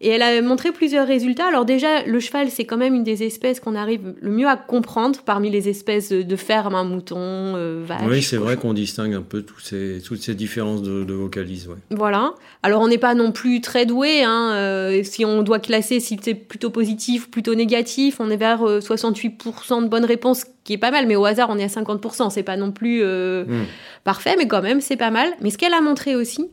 Et 0.00 0.10
elle 0.10 0.22
a 0.22 0.40
montré 0.42 0.70
plusieurs 0.70 1.08
résultats. 1.08 1.48
Alors 1.48 1.64
déjà, 1.64 2.04
le 2.04 2.20
cheval, 2.20 2.50
c'est 2.50 2.64
quand 2.64 2.76
même 2.76 2.94
une 2.94 3.02
des 3.02 3.24
espèces 3.24 3.58
qu'on 3.58 3.74
arrive 3.74 4.14
le 4.20 4.30
mieux 4.30 4.46
à 4.46 4.56
comprendre 4.56 5.20
parmi 5.24 5.50
les 5.50 5.68
espèces 5.68 6.10
de 6.10 6.36
ferme, 6.36 6.76
un 6.76 6.84
mouton, 6.84 7.16
euh, 7.18 7.82
vache. 7.84 8.02
Oui, 8.08 8.22
c'est 8.22 8.36
vrai 8.36 8.56
qu'on 8.56 8.74
distingue 8.74 9.14
un 9.14 9.22
peu 9.22 9.42
toutes 9.42 9.64
ces, 9.64 10.00
toutes 10.04 10.22
ces 10.22 10.36
différences 10.36 10.82
de, 10.82 11.02
de 11.02 11.14
vocalises. 11.14 11.68
Voilà. 11.90 12.34
Alors 12.62 12.80
on 12.80 12.86
n'est 12.86 12.98
pas 12.98 13.14
non 13.14 13.32
plus 13.32 13.60
très 13.60 13.86
doué. 13.86 14.22
Hein, 14.22 14.52
euh, 14.54 15.02
si 15.02 15.24
on 15.24 15.42
doit 15.42 15.58
classer 15.58 15.98
si 15.98 16.16
c'est 16.22 16.34
plutôt 16.34 16.70
positif 16.70 17.28
plutôt 17.28 17.56
négatif, 17.56 18.20
on 18.20 18.30
est 18.30 18.36
vers 18.36 18.62
68% 18.62 19.78
euh, 19.78 19.82
de 19.82 19.88
bonnes 19.88 20.04
réponses, 20.04 20.44
qui 20.62 20.74
est 20.74 20.78
pas 20.78 20.92
mal. 20.92 21.08
Mais 21.08 21.16
au 21.16 21.24
hasard, 21.24 21.48
on 21.50 21.58
est 21.58 21.64
à 21.64 21.66
50%. 21.66 22.30
C'est 22.30 22.44
pas 22.44 22.56
non 22.56 22.70
plus 22.70 23.02
hmm. 23.02 23.64
parfait, 24.04 24.36
mais 24.38 24.46
quand 24.46 24.62
même, 24.62 24.80
c'est 24.80 24.96
pas 24.96 25.10
mal. 25.10 25.28
Mais 25.40 25.50
ce 25.50 25.58
qu'elle 25.58 25.74
a 25.74 25.80
montré 25.80 26.14
aussi, 26.14 26.46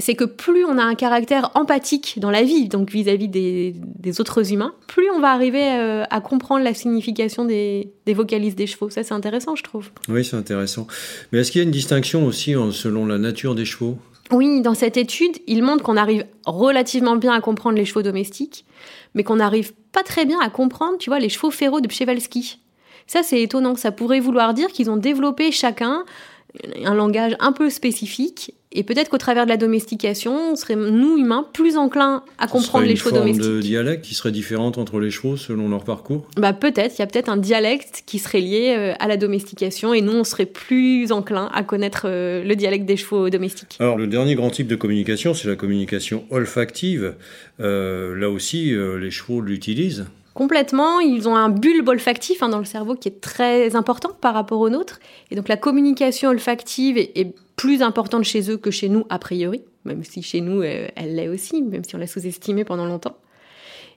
c'est 0.00 0.14
que 0.14 0.24
plus 0.24 0.64
on 0.64 0.78
a 0.78 0.82
un 0.82 0.94
caractère 0.94 1.50
empathique 1.54 2.14
dans 2.18 2.30
la 2.30 2.42
vie, 2.42 2.68
donc 2.68 2.90
vis-à-vis 2.90 3.28
des, 3.28 4.20
autres 4.20 4.52
humains, 4.52 4.74
plus 4.86 5.08
on 5.10 5.20
va 5.20 5.30
arriver 5.30 5.62
euh, 5.62 6.04
à, 6.10 6.20
comprendre 6.20 6.64
la 6.64 6.74
signification 6.74 7.44
des, 7.44 7.92
vocalises 8.08 8.56
des 8.56 8.66
chevaux. 8.66 8.90
Ça, 8.90 9.02
c'est 9.02 9.14
intéressant, 9.14 9.54
je 9.56 9.62
trouve. 9.62 9.90
Oui, 10.08 10.24
c'est 10.24 10.36
intéressant. 10.36 10.86
Mais 11.32 11.40
est-ce 11.40 11.52
qu'il 11.52 11.60
y 11.60 11.62
a 11.62 11.64
une 11.64 11.70
distinction 11.70 12.26
aussi 12.26 12.54
selon 12.72 13.06
la 13.06 13.18
nature 13.18 13.54
des 13.54 13.64
chevaux? 13.64 13.98
Oui, 14.32 14.60
dans 14.60 14.74
cette 14.74 14.96
étude, 14.96 15.38
il 15.46 15.62
montre 15.62 15.82
qu'on 15.82 15.96
arrive 15.96 16.24
relativement 16.46 17.16
bien 17.16 17.32
à 17.32 17.40
comprendre 17.40 17.76
les 17.76 17.84
chevaux 17.84 18.02
domestiques, 18.02 18.64
mais 19.14 19.24
qu'on 19.24 19.36
n'arrive 19.36 19.72
pas 19.92 20.02
très 20.02 20.24
bien 20.24 20.38
à 20.40 20.50
comprendre, 20.50 20.98
tu 20.98 21.10
vois, 21.10 21.18
les 21.18 21.28
chevaux 21.28 21.50
férots 21.50 21.80
de 21.80 21.88
Przewalski. 21.88 22.60
Ça, 23.08 23.24
c'est 23.24 23.42
étonnant. 23.42 23.74
Ça 23.74 23.90
pourrait 23.90 24.20
vouloir 24.20 24.54
dire 24.54 24.68
qu'ils 24.68 24.88
ont 24.88 24.96
développé 24.96 25.50
chacun 25.50 26.04
un 26.84 26.94
langage 26.94 27.36
un 27.40 27.52
peu 27.52 27.70
spécifique. 27.70 28.54
Et 28.72 28.84
peut-être 28.84 29.08
qu'au 29.08 29.18
travers 29.18 29.46
de 29.46 29.50
la 29.50 29.56
domestication, 29.56 30.52
on 30.52 30.56
serait, 30.56 30.76
nous, 30.76 31.18
humains, 31.18 31.44
plus 31.52 31.76
enclins 31.76 32.22
à 32.38 32.46
comprendre 32.46 32.86
les 32.86 32.94
chevaux 32.94 33.10
domestiques. 33.10 33.42
de 33.42 33.60
dialecte 33.60 34.04
qui 34.04 34.14
serait 34.14 34.30
différente 34.30 34.78
entre 34.78 35.00
les 35.00 35.10
chevaux 35.10 35.36
selon 35.36 35.68
leur 35.68 35.82
parcours? 35.82 36.24
Bah, 36.36 36.52
Peut-être. 36.52 36.94
Il 36.96 37.00
y 37.00 37.02
a 37.02 37.08
peut-être 37.08 37.28
un 37.28 37.36
dialecte 37.36 38.04
qui 38.06 38.20
serait 38.20 38.40
lié 38.40 38.76
euh, 38.78 38.92
à 39.00 39.08
la 39.08 39.16
domestication 39.16 39.92
et 39.92 40.02
nous, 40.02 40.12
on 40.12 40.22
serait 40.22 40.46
plus 40.46 41.10
enclins 41.10 41.50
à 41.52 41.64
connaître 41.64 42.02
euh, 42.04 42.44
le 42.44 42.54
dialecte 42.54 42.84
des 42.84 42.96
chevaux 42.96 43.28
domestiques. 43.28 43.76
Alors, 43.80 43.96
le 43.96 44.06
dernier 44.06 44.36
grand 44.36 44.50
type 44.50 44.68
de 44.68 44.76
communication, 44.76 45.34
c'est 45.34 45.48
la 45.48 45.56
communication 45.56 46.24
olfactive. 46.30 47.14
Euh, 47.58 48.14
là 48.16 48.30
aussi, 48.30 48.72
les 48.72 49.10
chevaux 49.10 49.40
l'utilisent. 49.40 50.06
Complètement, 50.34 51.00
ils 51.00 51.28
ont 51.28 51.34
un 51.34 51.48
bulbe 51.48 51.88
olfactif 51.88 52.42
hein, 52.42 52.48
dans 52.48 52.58
le 52.58 52.64
cerveau 52.64 52.94
qui 52.94 53.08
est 53.08 53.20
très 53.20 53.74
important 53.74 54.10
par 54.20 54.34
rapport 54.34 54.60
au 54.60 54.70
nôtre. 54.70 55.00
Et 55.30 55.36
donc 55.36 55.48
la 55.48 55.56
communication 55.56 56.30
olfactive 56.30 56.98
est, 56.98 57.34
plus 57.56 57.82
importante 57.82 58.24
chez 58.24 58.50
eux 58.50 58.56
que 58.56 58.70
chez 58.70 58.88
nous 58.88 59.04
a 59.10 59.18
priori, 59.18 59.60
même 59.84 60.02
si 60.02 60.22
chez 60.22 60.40
nous 60.40 60.62
euh, 60.62 60.88
elle 60.96 61.16
l'est 61.16 61.28
aussi, 61.28 61.60
même 61.60 61.84
si 61.84 61.94
on 61.94 61.98
l'a 61.98 62.06
sous-estimée 62.06 62.64
pendant 62.64 62.86
longtemps. 62.86 63.18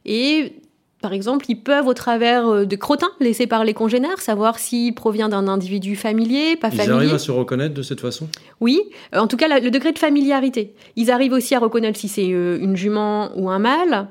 Et 0.06 0.58
par 1.02 1.14
exemple, 1.14 1.46
ils 1.48 1.56
peuvent, 1.56 1.88
au 1.88 1.94
travers 1.94 2.46
euh, 2.46 2.66
de 2.66 2.76
crottins 2.76 3.12
laissés 3.22 3.48
par 3.48 3.64
les 3.64 3.74
congénères, 3.74 4.20
savoir 4.20 4.60
s'il 4.60 4.94
provient 4.96 5.30
d'un 5.30 5.48
individu 5.48 5.96
familier, 5.96 6.58
pas 6.58 6.72
familier. 6.72 6.88
Ils 6.88 6.92
arrivent 6.92 7.14
à 7.14 7.20
se 7.20 7.32
reconnaître 7.32 7.74
de 7.74 7.84
cette 7.84 8.02
façon? 8.02 8.28
Oui, 8.60 8.82
euh, 9.16 9.20
en 9.20 9.28
tout 9.28 9.38
cas, 9.38 9.48
le 9.60 9.72
degré 9.72 9.94
de 9.94 10.00
familiarité. 10.00 10.74
Ils 10.98 11.10
arrivent 11.10 11.32
aussi 11.32 11.56
à 11.56 11.60
reconnaître 11.60 11.98
si 11.98 12.10
c'est 12.10 12.26
une 12.26 12.76
jument 12.76 13.32
ou 13.38 13.50
un 13.50 13.60
mâle. 13.60 14.10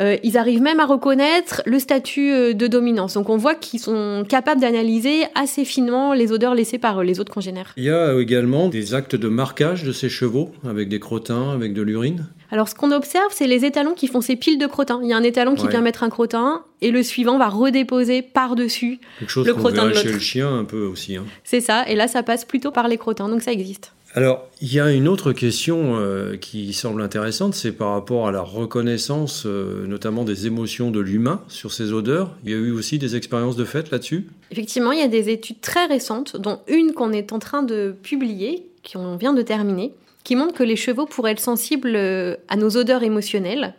Euh, 0.00 0.16
ils 0.22 0.36
arrivent 0.36 0.62
même 0.62 0.80
à 0.80 0.86
reconnaître 0.86 1.62
le 1.66 1.78
statut 1.78 2.32
euh, 2.32 2.52
de 2.52 2.66
dominance. 2.66 3.14
Donc 3.14 3.30
on 3.30 3.36
voit 3.36 3.54
qu'ils 3.54 3.80
sont 3.80 4.24
capables 4.28 4.60
d'analyser 4.60 5.24
assez 5.34 5.64
finement 5.64 6.14
les 6.14 6.32
odeurs 6.32 6.54
laissées 6.54 6.78
par 6.78 6.98
euh, 6.98 7.04
les 7.04 7.20
autres 7.20 7.32
congénères. 7.32 7.72
Il 7.76 7.84
y 7.84 7.90
a 7.90 8.18
également 8.18 8.68
des 8.68 8.94
actes 8.94 9.14
de 9.14 9.28
marquage 9.28 9.84
de 9.84 9.92
ces 9.92 10.08
chevaux 10.08 10.50
avec 10.68 10.88
des 10.88 10.98
crottins, 10.98 11.52
avec 11.52 11.72
de 11.72 11.82
l'urine 11.82 12.26
alors, 12.50 12.68
ce 12.68 12.76
qu'on 12.76 12.92
observe, 12.92 13.26
c'est 13.30 13.48
les 13.48 13.64
étalons 13.64 13.94
qui 13.94 14.06
font 14.06 14.20
ces 14.20 14.36
piles 14.36 14.58
de 14.58 14.66
crottins. 14.66 15.00
Il 15.02 15.08
y 15.08 15.12
a 15.12 15.16
un 15.16 15.24
étalon 15.24 15.56
qui 15.56 15.66
vient 15.66 15.80
mettre 15.80 16.04
un 16.04 16.08
crottin 16.08 16.62
et 16.82 16.92
le 16.92 17.02
suivant 17.02 17.36
va 17.36 17.48
redéposer 17.48 18.22
par-dessus 18.22 19.00
le 19.20 19.54
crottin 19.54 19.84
de 19.84 19.88
l'autre. 19.88 20.02
chez 20.02 20.12
le 20.12 20.20
chien 20.20 20.56
un 20.56 20.64
peu 20.64 20.84
aussi. 20.84 21.16
Hein. 21.16 21.24
C'est 21.42 21.60
ça, 21.60 21.84
et 21.88 21.96
là, 21.96 22.06
ça 22.06 22.22
passe 22.22 22.44
plutôt 22.44 22.70
par 22.70 22.86
les 22.86 22.96
crottins, 22.96 23.28
donc 23.28 23.42
ça 23.42 23.50
existe. 23.50 23.92
Alors, 24.16 24.46
il 24.60 24.72
y 24.72 24.78
a 24.78 24.92
une 24.92 25.08
autre 25.08 25.32
question 25.32 25.96
euh, 25.96 26.36
qui 26.36 26.72
semble 26.72 27.02
intéressante, 27.02 27.52
c'est 27.54 27.72
par 27.72 27.90
rapport 27.90 28.28
à 28.28 28.32
la 28.32 28.42
reconnaissance, 28.42 29.42
euh, 29.44 29.88
notamment 29.88 30.22
des 30.22 30.46
émotions 30.46 30.92
de 30.92 31.00
l'humain 31.00 31.42
sur 31.48 31.72
ces 31.72 31.92
odeurs. 31.92 32.30
Il 32.44 32.52
y 32.52 32.54
a 32.54 32.56
eu 32.56 32.70
aussi 32.70 33.00
des 33.00 33.16
expériences 33.16 33.56
de 33.56 33.64
fait 33.64 33.90
là-dessus? 33.90 34.28
Effectivement, 34.52 34.92
il 34.92 35.00
y 35.00 35.02
a 35.02 35.08
des 35.08 35.30
études 35.30 35.60
très 35.60 35.86
récentes, 35.86 36.36
dont 36.36 36.60
une 36.68 36.92
qu'on 36.92 37.10
est 37.10 37.32
en 37.32 37.40
train 37.40 37.64
de 37.64 37.92
publier, 38.04 38.64
qu'on 38.88 39.16
vient 39.16 39.32
de 39.32 39.42
terminer, 39.42 39.92
qui 40.22 40.36
montre 40.36 40.54
que 40.54 40.62
les 40.62 40.76
chevaux 40.76 41.06
pourraient 41.06 41.32
être 41.32 41.40
sensibles 41.40 41.96
euh, 41.96 42.36
à 42.46 42.54
nos 42.54 42.76
odeurs 42.76 43.02
émotionnelles. 43.02 43.74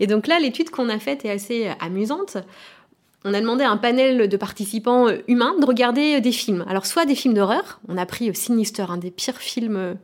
Et 0.00 0.08
donc 0.08 0.26
là, 0.26 0.40
l'étude 0.40 0.70
qu'on 0.70 0.88
a 0.88 0.98
faite 0.98 1.24
est 1.24 1.30
assez 1.30 1.70
amusante 1.78 2.36
on 3.28 3.34
a 3.34 3.40
demandé 3.40 3.64
à 3.64 3.70
un 3.70 3.76
panel 3.76 4.28
de 4.28 4.36
participants 4.36 5.08
euh, 5.08 5.18
humains 5.28 5.54
de 5.60 5.66
regarder 5.66 6.16
euh, 6.16 6.20
des 6.20 6.32
films. 6.32 6.64
Alors, 6.68 6.86
soit 6.86 7.04
des 7.04 7.14
films 7.14 7.34
d'horreur, 7.34 7.80
on 7.88 7.98
a 7.98 8.06
pris 8.06 8.30
euh, 8.30 8.34
Sinister, 8.34 8.86
un 8.88 8.96
des 8.96 9.10
pires 9.10 9.38
films 9.38 9.96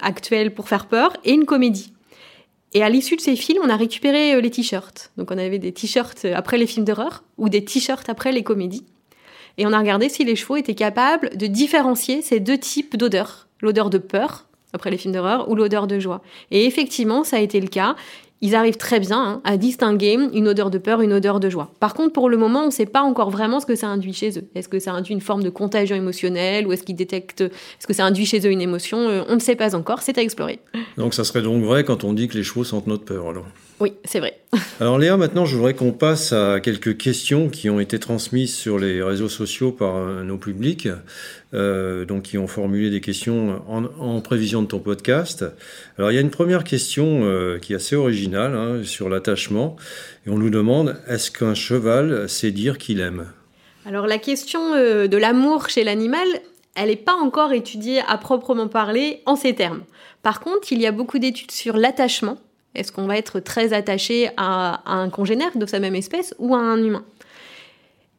actuels 0.00 0.54
pour 0.54 0.68
faire 0.68 0.86
peur, 0.86 1.16
et 1.24 1.32
une 1.32 1.44
comédie. 1.44 1.92
Et 2.74 2.82
à 2.82 2.88
l'issue 2.88 3.16
de 3.16 3.20
ces 3.20 3.36
films, 3.36 3.60
on 3.62 3.68
a 3.68 3.76
récupéré 3.76 4.40
les 4.40 4.50
t-shirts. 4.50 5.12
Donc, 5.18 5.30
on 5.30 5.38
avait 5.38 5.58
des 5.58 5.72
t-shirts 5.72 6.24
après 6.34 6.56
les 6.56 6.66
films 6.66 6.86
d'horreur 6.86 7.22
ou 7.36 7.48
des 7.48 7.64
t-shirts 7.64 8.08
après 8.08 8.32
les 8.32 8.42
comédies. 8.42 8.86
Et 9.58 9.66
on 9.66 9.72
a 9.72 9.78
regardé 9.78 10.08
si 10.08 10.24
les 10.24 10.36
chevaux 10.36 10.56
étaient 10.56 10.74
capables 10.74 11.36
de 11.36 11.46
différencier 11.46 12.22
ces 12.22 12.40
deux 12.40 12.56
types 12.56 12.96
d'odeurs. 12.96 13.46
L'odeur 13.60 13.90
de 13.90 13.98
peur, 13.98 14.48
après 14.72 14.90
les 14.90 14.96
films 14.96 15.12
d'horreur, 15.12 15.50
ou 15.50 15.54
l'odeur 15.54 15.86
de 15.86 16.00
joie. 16.00 16.22
Et 16.50 16.64
effectivement, 16.64 17.24
ça 17.24 17.36
a 17.36 17.40
été 17.40 17.60
le 17.60 17.68
cas 17.68 17.94
ils 18.42 18.56
arrivent 18.56 18.76
très 18.76 19.00
bien 19.00 19.18
hein, 19.18 19.40
à 19.44 19.56
distinguer 19.56 20.18
une 20.34 20.48
odeur 20.48 20.70
de 20.70 20.78
peur, 20.78 21.00
une 21.00 21.12
odeur 21.12 21.40
de 21.40 21.48
joie. 21.48 21.72
Par 21.80 21.94
contre, 21.94 22.12
pour 22.12 22.28
le 22.28 22.36
moment, 22.36 22.64
on 22.64 22.66
ne 22.66 22.70
sait 22.70 22.86
pas 22.86 23.00
encore 23.02 23.30
vraiment 23.30 23.60
ce 23.60 23.66
que 23.66 23.76
ça 23.76 23.86
induit 23.86 24.12
chez 24.12 24.36
eux. 24.38 24.44
Est-ce 24.54 24.68
que 24.68 24.80
ça 24.80 24.92
induit 24.92 25.14
une 25.14 25.20
forme 25.20 25.44
de 25.44 25.48
contagion 25.48 25.94
émotionnelle 25.94 26.66
ou 26.66 26.72
est-ce 26.72 26.82
qu'ils 26.82 26.96
détectent, 26.96 27.42
est-ce 27.42 27.86
que 27.86 27.94
ça 27.94 28.04
induit 28.04 28.26
chez 28.26 28.40
eux 28.40 28.50
une 28.50 28.60
émotion 28.60 28.98
euh, 29.08 29.22
On 29.28 29.36
ne 29.36 29.40
sait 29.40 29.54
pas 29.54 29.76
encore, 29.76 30.02
c'est 30.02 30.18
à 30.18 30.22
explorer. 30.22 30.58
Donc 30.98 31.14
ça 31.14 31.24
serait 31.24 31.42
donc 31.42 31.62
vrai 31.62 31.84
quand 31.84 32.04
on 32.04 32.12
dit 32.12 32.26
que 32.26 32.36
les 32.36 32.42
chevaux 32.42 32.64
sentent 32.64 32.88
notre 32.88 33.04
peur 33.04 33.28
alors? 33.28 33.46
Oui, 33.82 33.94
c'est 34.04 34.20
vrai. 34.20 34.38
Alors 34.80 34.96
Léa, 34.96 35.16
maintenant 35.16 35.44
je 35.44 35.56
voudrais 35.56 35.74
qu'on 35.74 35.90
passe 35.90 36.32
à 36.32 36.60
quelques 36.60 36.96
questions 36.96 37.48
qui 37.48 37.68
ont 37.68 37.80
été 37.80 37.98
transmises 37.98 38.54
sur 38.54 38.78
les 38.78 39.02
réseaux 39.02 39.28
sociaux 39.28 39.72
par 39.72 39.96
euh, 39.96 40.22
nos 40.22 40.38
publics, 40.38 40.88
euh, 41.52 42.04
donc 42.04 42.22
qui 42.22 42.38
ont 42.38 42.46
formulé 42.46 42.90
des 42.90 43.00
questions 43.00 43.60
en, 43.68 44.20
prévision 44.20 44.62
de 44.62 44.68
ton 44.68 44.78
podcast. 44.78 45.44
Alors 45.98 46.12
il 46.12 46.14
y 46.14 46.18
a 46.18 46.20
une 46.20 46.30
première 46.30 46.62
question 46.62 47.22
euh, 47.24 47.58
qui 47.58 47.72
est 47.72 47.76
assez 47.76 47.96
originale 47.96 48.54
hein, 48.54 48.84
sur 48.84 49.08
l'attachement, 49.08 49.74
et 50.28 50.30
on 50.30 50.38
nous 50.38 50.50
demande 50.50 50.96
est-ce 51.08 51.32
qu'un 51.32 51.54
cheval 51.54 52.28
sait 52.28 52.52
dire 52.52 52.78
qu'il 52.78 53.00
aime? 53.00 53.32
Alors 53.84 54.06
la 54.06 54.18
question 54.18 54.76
de 54.76 55.16
l'amour 55.16 55.70
chez 55.70 55.82
l'animal, 55.82 56.28
elle 56.76 56.86
n'est 56.86 56.94
pas 56.94 57.14
encore 57.14 57.52
étudiée 57.52 58.00
à 58.06 58.16
proprement 58.16 58.68
parler 58.68 59.22
en 59.26 59.34
ces 59.34 59.56
termes. 59.56 59.82
Par 60.22 60.38
contre, 60.38 60.72
il 60.72 60.80
y 60.80 60.86
a 60.86 60.92
beaucoup 60.92 61.18
d'études 61.18 61.50
sur 61.50 61.76
l'attachement 61.76 62.38
est-ce 62.74 62.92
qu'on 62.92 63.06
va 63.06 63.16
être 63.18 63.40
très 63.40 63.72
attaché 63.72 64.30
à, 64.36 64.82
un 64.86 65.10
congénère 65.10 65.56
de 65.56 65.66
sa 65.66 65.78
même 65.78 65.94
espèce 65.94 66.34
ou 66.38 66.54
à 66.54 66.58
un 66.58 66.82
humain? 66.82 67.04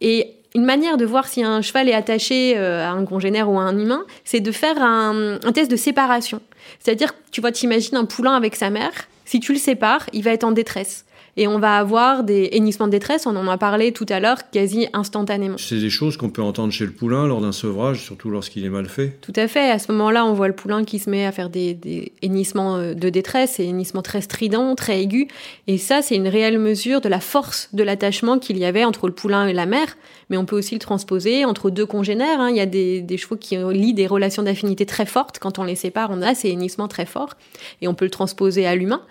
Et 0.02 0.36
une 0.56 0.66
manière 0.66 0.98
de 0.98 1.06
voir 1.06 1.28
si 1.28 1.44
un 1.44 1.62
cheval 1.62 1.90
est 1.90 1.94
attaché 1.94 2.58
euh, 2.58 2.86
à 2.86 2.92
un 2.92 3.06
congénère 3.06 3.50
ou 3.50 3.58
à 3.58 3.64
un 3.64 3.78
humain, 3.78 4.06
c'est 4.24 4.40
de 4.40 4.52
faire 4.52 4.82
un, 4.82 5.40
test 5.54 5.72
de 5.72 5.76
séparation. 5.76 6.42
C'est-à-dire, 6.80 7.14
tu 7.32 7.42
vois, 7.42 7.52
t'imagines 7.52 7.96
un 7.96 8.06
poulain 8.06 8.36
avec 8.36 8.56
sa 8.56 8.70
mère, 8.70 8.92
si 9.26 9.40
tu 9.40 9.54
le 9.54 9.60
sépares, 9.60 10.08
il 10.14 10.24
va 10.24 10.32
être 10.32 10.44
en 10.44 10.52
détresse 10.52 11.06
et 11.36 11.48
on 11.48 11.58
va 11.58 11.78
avoir 11.78 12.24
des 12.24 12.50
hennissements 12.54 12.86
de 12.86 12.92
détresse, 12.92 13.26
on 13.26 13.36
en 13.36 13.48
a 13.48 13.58
parlé 13.58 13.92
tout 13.92 14.06
à 14.10 14.20
l'heure, 14.20 14.52
quasi 14.52 14.88
instantanément. 14.94 15.58
C'est 15.58 15.80
des 15.80 15.90
choses 15.90 16.16
qu'on 16.16 16.30
peut 16.30 16.44
entendre 16.44 16.72
chez 16.72 16.86
le 16.86 16.92
poulain 16.92 17.26
lors 17.26 17.42
d'un 17.42 17.52
sevrage, 17.52 18.04
surtout 18.04 18.30
lorsqu'il 18.30 18.64
est 18.66 18.70
mal 18.70 18.88
fait 18.88 19.18
Tout 19.22 19.34
à 19.36 19.48
fait. 19.48 19.72
À 19.72 19.80
ce 19.80 19.92
moment-là, 19.92 20.26
on 20.26 20.34
voit 20.34 20.48
le 20.48 20.54
poulain 20.54 20.84
qui 20.84 21.00
se 21.00 21.10
met 21.10 21.26
à 21.26 21.32
faire 21.32 21.50
des, 21.50 21.74
des 21.74 22.12
hennissements 22.22 22.78
euh, 22.78 22.94
de 22.94 23.10
détresse, 23.10 23.60
et 23.60 23.66
hennissements 23.66 24.04
très 24.04 24.22
stridents, 24.22 24.76
très 24.76 25.02
aigus. 25.02 25.28
Et 25.66 25.80
ça, 25.80 26.04
c'est 26.04 26.16
une 26.16 26.28
réelle 26.28 26.60
mesure 26.60 27.02
de 27.02 27.10
la 27.10 27.20
force 27.20 27.70
de 27.74 27.82
l'attachement 27.82 28.38
qu'il 28.38 28.58
y 28.60 28.66
avait 28.66 28.86
entre 28.86 29.08
le 29.08 29.14
poulain 29.14 29.48
et 29.48 29.54
la 29.54 29.66
mère. 29.66 29.98
Mais 30.30 30.38
on 30.38 30.46
peut 30.46 30.58
aussi 30.58 30.76
le 30.76 30.80
transposer 30.80 31.46
entre 31.46 31.72
deux 31.72 31.88
congénères. 31.88 32.40
Hein. 32.40 32.52
Il 32.52 32.58
y 32.58 32.62
a 32.62 32.68
des, 32.68 33.02
des 33.02 33.18
chevaux 33.18 33.38
qui 33.38 33.58
lient 33.58 33.94
des 33.94 34.08
relations 34.08 34.44
d'affinité 34.44 34.86
très 34.86 35.08
fortes. 35.08 35.40
Quand 35.40 35.58
on 35.58 35.64
les 35.64 35.76
sépare, 35.76 36.10
on 36.12 36.22
a 36.22 36.36
ces 36.36 36.52
hennissements 36.52 36.88
très 36.88 37.08
forts. 37.08 37.36
Et 37.82 37.88
on 37.88 37.96
peut 37.96 38.06
le 38.06 38.12
transposer 38.12 38.68
à 38.68 38.76
l'humain. 38.76 39.02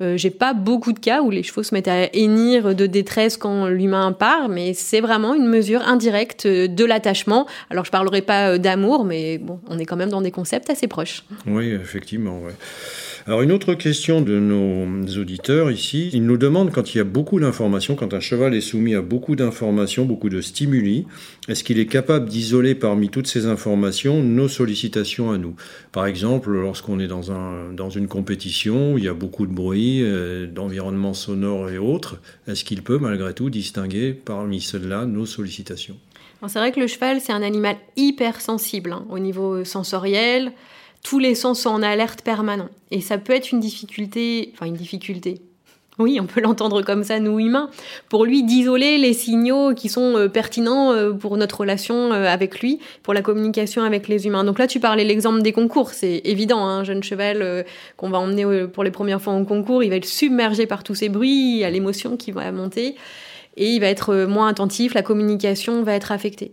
Euh, 0.00 0.16
j'ai 0.16 0.30
pas 0.30 0.54
beaucoup 0.54 0.92
de 0.92 0.98
cas 0.98 1.22
où 1.22 1.30
les 1.30 1.42
chevaux 1.42 1.62
se 1.62 1.74
mettent 1.74 1.88
à 1.88 2.14
hennir 2.14 2.74
de 2.74 2.86
détresse 2.86 3.36
quand 3.36 3.66
l'humain 3.66 4.12
part, 4.12 4.48
mais 4.48 4.72
c'est 4.74 5.00
vraiment 5.00 5.34
une 5.34 5.46
mesure 5.46 5.82
indirecte 5.86 6.46
de 6.46 6.84
l'attachement. 6.84 7.46
Alors 7.70 7.84
je 7.84 7.90
parlerai 7.90 8.22
pas 8.22 8.50
euh, 8.50 8.58
d'amour, 8.58 9.04
mais 9.04 9.38
bon, 9.38 9.60
on 9.68 9.78
est 9.78 9.84
quand 9.84 9.96
même 9.96 10.10
dans 10.10 10.22
des 10.22 10.30
concepts 10.30 10.70
assez 10.70 10.88
proches. 10.88 11.24
Oui, 11.46 11.68
effectivement. 11.68 12.40
Ouais. 12.40 12.52
Alors 13.26 13.42
une 13.42 13.52
autre 13.52 13.74
question 13.74 14.22
de 14.22 14.38
nos 14.38 15.06
auditeurs 15.18 15.70
ici, 15.70 16.10
ils 16.12 16.24
nous 16.24 16.38
demandent 16.38 16.72
quand 16.72 16.94
il 16.94 16.98
y 16.98 17.00
a 17.00 17.04
beaucoup 17.04 17.38
d'informations, 17.38 17.94
quand 17.94 18.14
un 18.14 18.20
cheval 18.20 18.54
est 18.54 18.60
soumis 18.60 18.94
à 18.94 19.02
beaucoup 19.02 19.36
d'informations, 19.36 20.06
beaucoup 20.06 20.30
de 20.30 20.40
stimuli, 20.40 21.06
est-ce 21.48 21.62
qu'il 21.62 21.78
est 21.78 21.86
capable 21.86 22.28
d'isoler 22.28 22.74
parmi 22.74 23.10
toutes 23.10 23.26
ces 23.26 23.46
informations 23.46 24.22
nos 24.22 24.48
sollicitations 24.48 25.30
à 25.30 25.38
nous? 25.38 25.54
Par 25.92 26.06
exemple, 26.06 26.50
lorsqu'on 26.50 26.98
est 26.98 27.08
dans, 27.08 27.30
un, 27.30 27.72
dans 27.72 27.90
une 27.90 28.08
compétition 28.08 28.94
où 28.94 28.98
il 28.98 29.04
y 29.04 29.08
a 29.08 29.14
beaucoup 29.14 29.46
de 29.46 29.52
bruit, 29.52 30.02
euh, 30.02 30.46
d'environnement 30.46 31.12
sonore 31.12 31.70
et 31.70 31.78
autres, 31.78 32.20
est-ce 32.48 32.64
qu'il 32.64 32.82
peut 32.82 32.98
malgré 32.98 33.34
tout 33.34 33.50
distinguer 33.50 34.12
parmi 34.14 34.60
ceux-là 34.60 35.04
nos 35.04 35.26
sollicitations? 35.26 35.96
C'est 36.48 36.58
vrai 36.58 36.72
que 36.72 36.80
le 36.80 36.86
cheval, 36.86 37.20
c'est 37.20 37.32
un 37.32 37.42
animal 37.42 37.76
hyper 37.96 38.40
sensible 38.40 38.92
hein, 38.92 39.04
au 39.10 39.18
niveau 39.18 39.62
sensoriel, 39.64 40.52
tous 41.02 41.18
les 41.18 41.34
sens 41.34 41.60
sont 41.60 41.70
en 41.70 41.82
alerte 41.82 42.22
permanent. 42.22 42.68
Et 42.90 43.00
ça 43.00 43.18
peut 43.18 43.32
être 43.32 43.52
une 43.52 43.60
difficulté, 43.60 44.52
enfin 44.54 44.66
une 44.66 44.74
difficulté. 44.74 45.40
Oui, 46.00 46.18
on 46.20 46.26
peut 46.26 46.40
l'entendre 46.42 46.82
comme 46.82 47.04
ça, 47.04 47.20
nous 47.20 47.38
humains, 47.38 47.70
pour 48.08 48.24
lui 48.24 48.42
d'isoler 48.42 48.98
les 48.98 49.12
signaux 49.12 49.74
qui 49.74 49.88
sont 49.88 50.16
euh, 50.16 50.28
pertinents 50.28 50.92
euh, 50.92 51.12
pour 51.12 51.36
notre 51.36 51.60
relation 51.60 52.12
euh, 52.12 52.26
avec 52.26 52.60
lui, 52.60 52.80
pour 53.02 53.14
la 53.14 53.22
communication 53.22 53.82
avec 53.82 54.08
les 54.08 54.26
humains. 54.26 54.42
Donc 54.42 54.58
là, 54.58 54.66
tu 54.66 54.80
parlais 54.80 55.04
l'exemple 55.04 55.42
des 55.42 55.52
concours, 55.52 55.90
c'est 55.90 56.22
évident, 56.24 56.64
un 56.66 56.80
hein, 56.80 56.84
jeune 56.84 57.02
cheval 57.02 57.64
qu'on 57.96 58.10
va 58.10 58.18
emmener 58.18 58.66
pour 58.66 58.82
les 58.82 58.90
premières 58.90 59.20
fois 59.20 59.34
en 59.34 59.44
concours, 59.44 59.84
il 59.84 59.90
va 59.90 59.96
être 59.96 60.06
submergé 60.06 60.66
par 60.66 60.82
tous 60.82 60.94
ces 60.94 61.08
bruits, 61.08 61.62
a 61.64 61.70
l'émotion 61.70 62.16
qui 62.16 62.32
va 62.32 62.50
monter, 62.50 62.96
et 63.56 63.70
il 63.70 63.80
va 63.80 63.88
être 63.88 64.14
moins 64.24 64.48
attentif, 64.48 64.94
la 64.94 65.02
communication 65.02 65.82
va 65.82 65.94
être 65.94 66.12
affectée. 66.12 66.52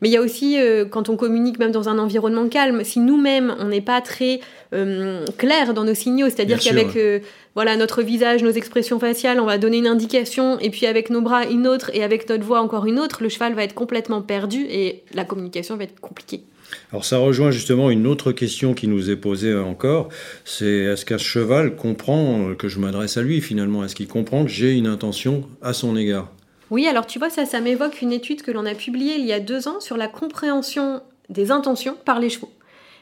Mais 0.00 0.08
il 0.08 0.12
y 0.12 0.16
a 0.16 0.20
aussi, 0.20 0.58
euh, 0.58 0.84
quand 0.84 1.08
on 1.08 1.16
communique 1.16 1.58
même 1.58 1.72
dans 1.72 1.88
un 1.88 1.98
environnement 1.98 2.48
calme, 2.48 2.84
si 2.84 3.00
nous-mêmes, 3.00 3.54
on 3.58 3.68
n'est 3.68 3.80
pas 3.80 4.00
très 4.00 4.40
euh, 4.74 5.24
clair 5.38 5.74
dans 5.74 5.84
nos 5.84 5.94
signaux, 5.94 6.26
c'est-à-dire 6.26 6.58
qu'avec 6.58 6.96
euh, 6.96 7.20
voilà 7.54 7.76
notre 7.76 8.02
visage, 8.02 8.42
nos 8.42 8.50
expressions 8.50 8.98
faciales, 8.98 9.40
on 9.40 9.46
va 9.46 9.58
donner 9.58 9.78
une 9.78 9.86
indication, 9.86 10.58
et 10.58 10.70
puis 10.70 10.86
avec 10.86 11.10
nos 11.10 11.20
bras 11.20 11.44
une 11.46 11.66
autre, 11.66 11.90
et 11.94 12.02
avec 12.02 12.28
notre 12.28 12.44
voix 12.44 12.60
encore 12.60 12.86
une 12.86 12.98
autre, 12.98 13.22
le 13.22 13.28
cheval 13.28 13.54
va 13.54 13.64
être 13.64 13.74
complètement 13.74 14.22
perdu, 14.22 14.66
et 14.68 15.02
la 15.14 15.24
communication 15.24 15.76
va 15.76 15.84
être 15.84 16.00
compliquée. 16.00 16.42
Alors 16.90 17.04
ça 17.04 17.18
rejoint 17.18 17.50
justement 17.50 17.90
une 17.90 18.06
autre 18.06 18.32
question 18.32 18.72
qui 18.72 18.88
nous 18.88 19.10
est 19.10 19.16
posée 19.16 19.54
encore, 19.54 20.08
c'est 20.44 20.64
est-ce 20.64 21.04
qu'un 21.04 21.18
cheval 21.18 21.76
comprend 21.76 22.54
que 22.54 22.68
je 22.68 22.78
m'adresse 22.78 23.18
à 23.18 23.22
lui 23.22 23.42
finalement 23.42 23.84
Est-ce 23.84 23.94
qu'il 23.94 24.08
comprend 24.08 24.44
que 24.44 24.50
j'ai 24.50 24.72
une 24.72 24.86
intention 24.86 25.44
à 25.60 25.74
son 25.74 25.96
égard? 25.96 26.30
Oui, 26.72 26.88
alors 26.88 27.06
tu 27.06 27.18
vois, 27.18 27.28
ça, 27.28 27.44
ça 27.44 27.60
m'évoque 27.60 28.00
une 28.00 28.12
étude 28.12 28.40
que 28.40 28.50
l'on 28.50 28.64
a 28.64 28.74
publiée 28.74 29.16
il 29.18 29.26
y 29.26 29.32
a 29.34 29.40
deux 29.40 29.68
ans 29.68 29.78
sur 29.78 29.98
la 29.98 30.08
compréhension 30.08 31.02
des 31.28 31.50
intentions 31.50 31.98
par 32.06 32.18
les 32.18 32.30
chevaux. 32.30 32.48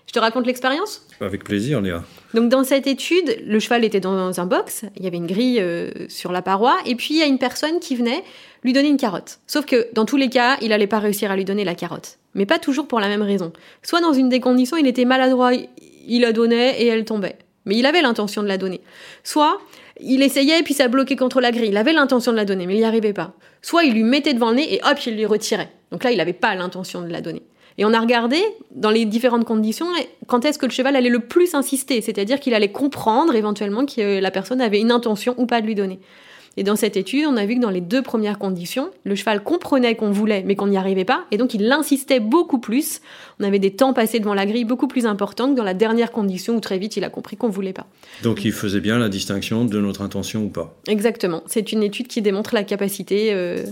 Je 0.08 0.12
te 0.12 0.18
raconte 0.18 0.44
l'expérience? 0.44 1.06
Avec 1.20 1.44
plaisir, 1.44 1.80
Léa. 1.80 2.02
Donc 2.34 2.48
dans 2.48 2.64
cette 2.64 2.88
étude, 2.88 3.36
le 3.46 3.60
cheval 3.60 3.84
était 3.84 4.00
dans 4.00 4.40
un 4.40 4.46
box, 4.46 4.86
il 4.96 5.04
y 5.04 5.06
avait 5.06 5.18
une 5.18 5.28
grille 5.28 5.60
euh, 5.60 5.88
sur 6.08 6.32
la 6.32 6.42
paroi, 6.42 6.76
et 6.84 6.96
puis 6.96 7.14
il 7.14 7.18
y 7.18 7.22
a 7.22 7.26
une 7.26 7.38
personne 7.38 7.78
qui 7.78 7.94
venait 7.94 8.24
lui 8.64 8.72
donner 8.72 8.88
une 8.88 8.96
carotte. 8.96 9.38
Sauf 9.46 9.66
que 9.66 9.86
dans 9.92 10.04
tous 10.04 10.16
les 10.16 10.30
cas, 10.30 10.56
il 10.60 10.70
n'allait 10.70 10.88
pas 10.88 10.98
réussir 10.98 11.30
à 11.30 11.36
lui 11.36 11.44
donner 11.44 11.62
la 11.62 11.76
carotte. 11.76 12.18
Mais 12.34 12.46
pas 12.46 12.58
toujours 12.58 12.88
pour 12.88 12.98
la 12.98 13.06
même 13.06 13.22
raison. 13.22 13.52
Soit 13.84 14.00
dans 14.00 14.12
une 14.12 14.28
des 14.28 14.40
conditions, 14.40 14.78
il 14.78 14.88
était 14.88 15.04
maladroit, 15.04 15.52
il 15.54 16.20
la 16.22 16.32
donnait 16.32 16.82
et 16.82 16.88
elle 16.88 17.04
tombait. 17.04 17.36
Mais 17.70 17.76
il 17.76 17.86
avait 17.86 18.02
l'intention 18.02 18.42
de 18.42 18.48
la 18.48 18.58
donner. 18.58 18.80
Soit 19.22 19.60
il 20.00 20.22
essayait 20.22 20.58
et 20.58 20.62
puis 20.64 20.74
ça 20.74 20.88
bloquait 20.88 21.14
contre 21.14 21.40
la 21.40 21.52
grille. 21.52 21.68
Il 21.68 21.76
avait 21.76 21.92
l'intention 21.92 22.32
de 22.32 22.36
la 22.36 22.44
donner, 22.44 22.66
mais 22.66 22.74
il 22.74 22.78
n'y 22.78 22.84
arrivait 22.84 23.12
pas. 23.12 23.32
Soit 23.62 23.84
il 23.84 23.94
lui 23.94 24.02
mettait 24.02 24.34
devant 24.34 24.50
le 24.50 24.56
nez 24.56 24.74
et 24.74 24.80
hop, 24.82 24.98
il 25.06 25.14
lui 25.14 25.24
retirait. 25.24 25.70
Donc 25.92 26.02
là, 26.02 26.10
il 26.10 26.16
n'avait 26.16 26.32
pas 26.32 26.56
l'intention 26.56 27.00
de 27.00 27.06
la 27.06 27.20
donner. 27.20 27.42
Et 27.78 27.84
on 27.84 27.94
a 27.94 28.00
regardé 28.00 28.42
dans 28.72 28.90
les 28.90 29.04
différentes 29.04 29.44
conditions 29.44 29.86
quand 30.26 30.44
est-ce 30.44 30.58
que 30.58 30.66
le 30.66 30.72
cheval 30.72 30.96
allait 30.96 31.10
le 31.10 31.20
plus 31.20 31.54
insister, 31.54 32.00
c'est-à-dire 32.00 32.40
qu'il 32.40 32.54
allait 32.54 32.72
comprendre 32.72 33.36
éventuellement 33.36 33.86
que 33.86 34.18
la 34.18 34.30
personne 34.32 34.60
avait 34.60 34.80
une 34.80 34.90
intention 34.90 35.36
ou 35.38 35.46
pas 35.46 35.60
de 35.60 35.66
lui 35.66 35.76
donner. 35.76 36.00
Et 36.57 36.62
dans 36.64 36.76
cette 36.76 36.97
étude, 36.97 37.26
on 37.26 37.37
a 37.37 37.47
vu 37.47 37.54
que 37.57 37.61
dans 37.61 37.71
les 37.71 37.80
deux 37.80 38.02
premières 38.02 38.38
conditions, 38.38 38.90
le 39.04 39.14
cheval 39.14 39.42
comprenait 39.42 39.95
qu'on 39.95 40.11
voulait, 40.11 40.42
mais 40.45 40.57
qu'on 40.57 40.66
n'y 40.66 40.76
arrivait 40.76 41.04
pas, 41.04 41.25
et 41.30 41.37
donc 41.37 41.54
il 41.54 41.71
insistait 41.71 42.21
beaucoup 42.21 42.59
plus. 42.59 43.00
On 43.38 43.45
avait 43.45 43.59
des 43.59 43.71
temps 43.71 43.92
passés 43.92 44.19
devant 44.19 44.35
la 44.35 44.47
grille 44.47 44.64
beaucoup 44.64 44.88
plus 44.88 45.07
importants 45.07 45.50
que 45.50 45.57
dans 45.57 45.64
la 45.64 45.75
dernière 45.75 46.11
condition 46.11 46.57
où 46.57 46.61
très 46.61 46.78
vite 46.78 46.97
il 46.97 47.04
a 47.04 47.11
compris 47.11 47.37
qu'on 47.37 47.49
voulait 47.49 47.73
pas. 47.73 47.87
Donc 48.23 48.45
il 48.45 48.52
faisait 48.52 48.80
bien 48.80 48.99
la 48.99 49.09
distinction 49.09 49.64
de 49.64 49.80
notre 49.80 50.02
intention 50.02 50.45
ou 50.45 50.49
pas. 50.49 50.76
Exactement. 50.88 51.42
C'est 51.47 51.73
une 51.73 51.83
étude 51.83 52.09
qui 52.09 52.21
démontre 52.21 52.54
la 52.54 52.64
capacité 52.64 53.33
euh, 53.33 53.64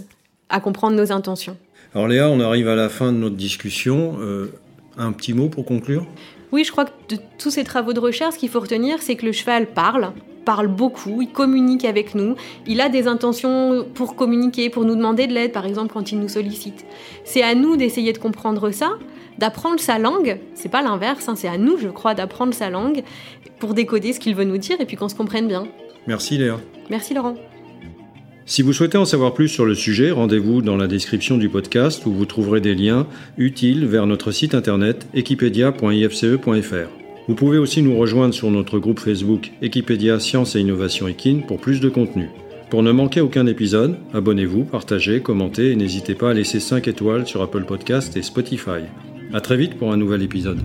à 0.49 0.61
comprendre 0.61 0.97
nos 0.97 1.13
intentions. 1.13 1.57
Alors 1.95 2.07
Léa, 2.07 2.29
on 2.29 2.41
arrive 2.41 2.69
à 2.69 2.77
la 2.77 2.89
fin 2.89 3.13
de 3.13 3.19
notre 3.19 3.37
discussion. 3.37 4.17
Euh, 4.21 4.53
un 4.97 5.13
petit 5.13 5.33
mot 5.33 5.49
pour 5.49 5.65
conclure? 5.65 6.07
Oui, 6.53 6.65
je 6.65 6.73
crois 6.73 6.87
que 6.87 7.15
de 7.15 7.21
tous 7.39 7.51
ces 7.51 7.65
travaux 7.65 7.93
de 7.93 8.01
recherche, 8.01 8.35
ce 8.35 8.39
qu'il 8.39 8.49
faut 8.49 8.61
retenir, 8.61 9.01
c'est 9.01 9.17
que 9.17 9.27
le 9.27 9.33
cheval 9.33 9.67
parle, 9.67 10.13
parle 10.49 10.69
beaucoup, 10.69 11.21
il 11.21 11.29
communique 11.29 11.85
avec 11.85 12.15
nous, 12.15 12.35
il 12.67 12.81
a 12.81 12.89
des 12.89 13.07
intentions 13.07 13.85
pour 13.93 14.17
communiquer, 14.17 14.71
pour 14.71 14.87
nous 14.87 14.97
demander 14.97 15.27
de 15.27 15.35
l'aide, 15.35 15.53
par 15.53 15.67
exemple 15.67 15.93
quand 15.93 16.11
il 16.11 16.19
nous 16.19 16.29
sollicite. 16.31 16.87
C'est 17.27 17.43
à 17.43 17.55
nous 17.55 17.77
d'essayer 17.77 18.15
de 18.15 18.19
comprendre 18.19 18.71
ça, 18.71 18.93
d'apprendre 19.37 19.79
sa 19.79 19.99
langue, 19.99 20.41
c'est 20.55 20.71
pas 20.71 20.81
l'inverse, 20.81 21.29
hein, 21.29 21.35
c'est 21.37 21.49
à 21.49 21.59
nous, 21.59 21.77
je 21.77 21.89
crois, 21.89 22.15
d'apprendre 22.15 22.55
sa 22.55 22.71
langue 22.71 23.03
pour 23.59 23.75
décoder 23.75 24.15
ce 24.15 24.21
qu'il 24.21 24.35
veut 24.35 24.45
nous 24.45 24.57
dire 24.57 24.81
et 24.81 24.87
puis 24.87 24.97
qu'on 24.97 25.11
se 25.11 25.15
comprenne 25.15 25.49
bien. 25.49 25.67
Merci 26.07 26.39
Léa. 26.39 26.59
Merci 26.89 27.13
Laurent. 27.13 27.35
Si 28.47 28.63
vous 28.63 28.73
souhaitez 28.73 28.97
en 28.97 29.05
savoir 29.05 29.35
plus 29.35 29.49
sur 29.49 29.67
le 29.67 29.75
sujet, 29.75 30.11
rendez-vous 30.13 30.63
dans 30.63 30.79
la 30.79 30.87
description 30.87 31.37
du 31.37 31.51
podcast 31.51 32.07
où 32.07 32.11
vous 32.11 32.25
trouverez 32.25 32.63
des 32.63 32.75
liens 32.75 33.07
utiles 33.37 33.85
vers 33.85 34.07
notre 34.07 34.31
site 34.31 34.55
internet 34.55 35.07
equipedia.ifce.fr. 35.13 37.08
Vous 37.29 37.35
pouvez 37.35 37.59
aussi 37.59 37.83
nous 37.83 37.95
rejoindre 37.95 38.33
sur 38.33 38.51
notre 38.51 38.79
groupe 38.79 39.01
Facebook 39.01 39.53
Equipedia 39.61 40.19
Science 40.19 40.57
et 40.57 40.61
Innovation 40.61 41.07
Equine 41.09 41.43
pour 41.43 41.61
plus 41.61 41.79
de 41.79 41.91
contenu. 41.91 42.31
Pour 42.71 42.83
ne 42.83 42.91
manquer 42.91 43.21
aucun 43.21 43.47
épisode, 43.47 43.99
abonnez-vous, 44.15 44.65
partagez, 44.65 45.21
commentez 45.21 45.73
et 45.73 45.77
n'hésitez 45.77 46.15
pas 46.15 46.31
à 46.31 46.35
laisser 46.35 46.59
5 46.59 46.89
étoiles 46.89 47.27
sur 47.27 47.43
Apple 47.43 47.65
Podcast 47.65 48.17
et 48.17 48.23
Spotify. 48.23 48.81
A 49.35 49.43
très 49.43 49.59
vite 49.59 49.75
pour 49.75 49.93
un 49.93 49.99
nouvel 49.99 50.23
épisode. 50.23 50.61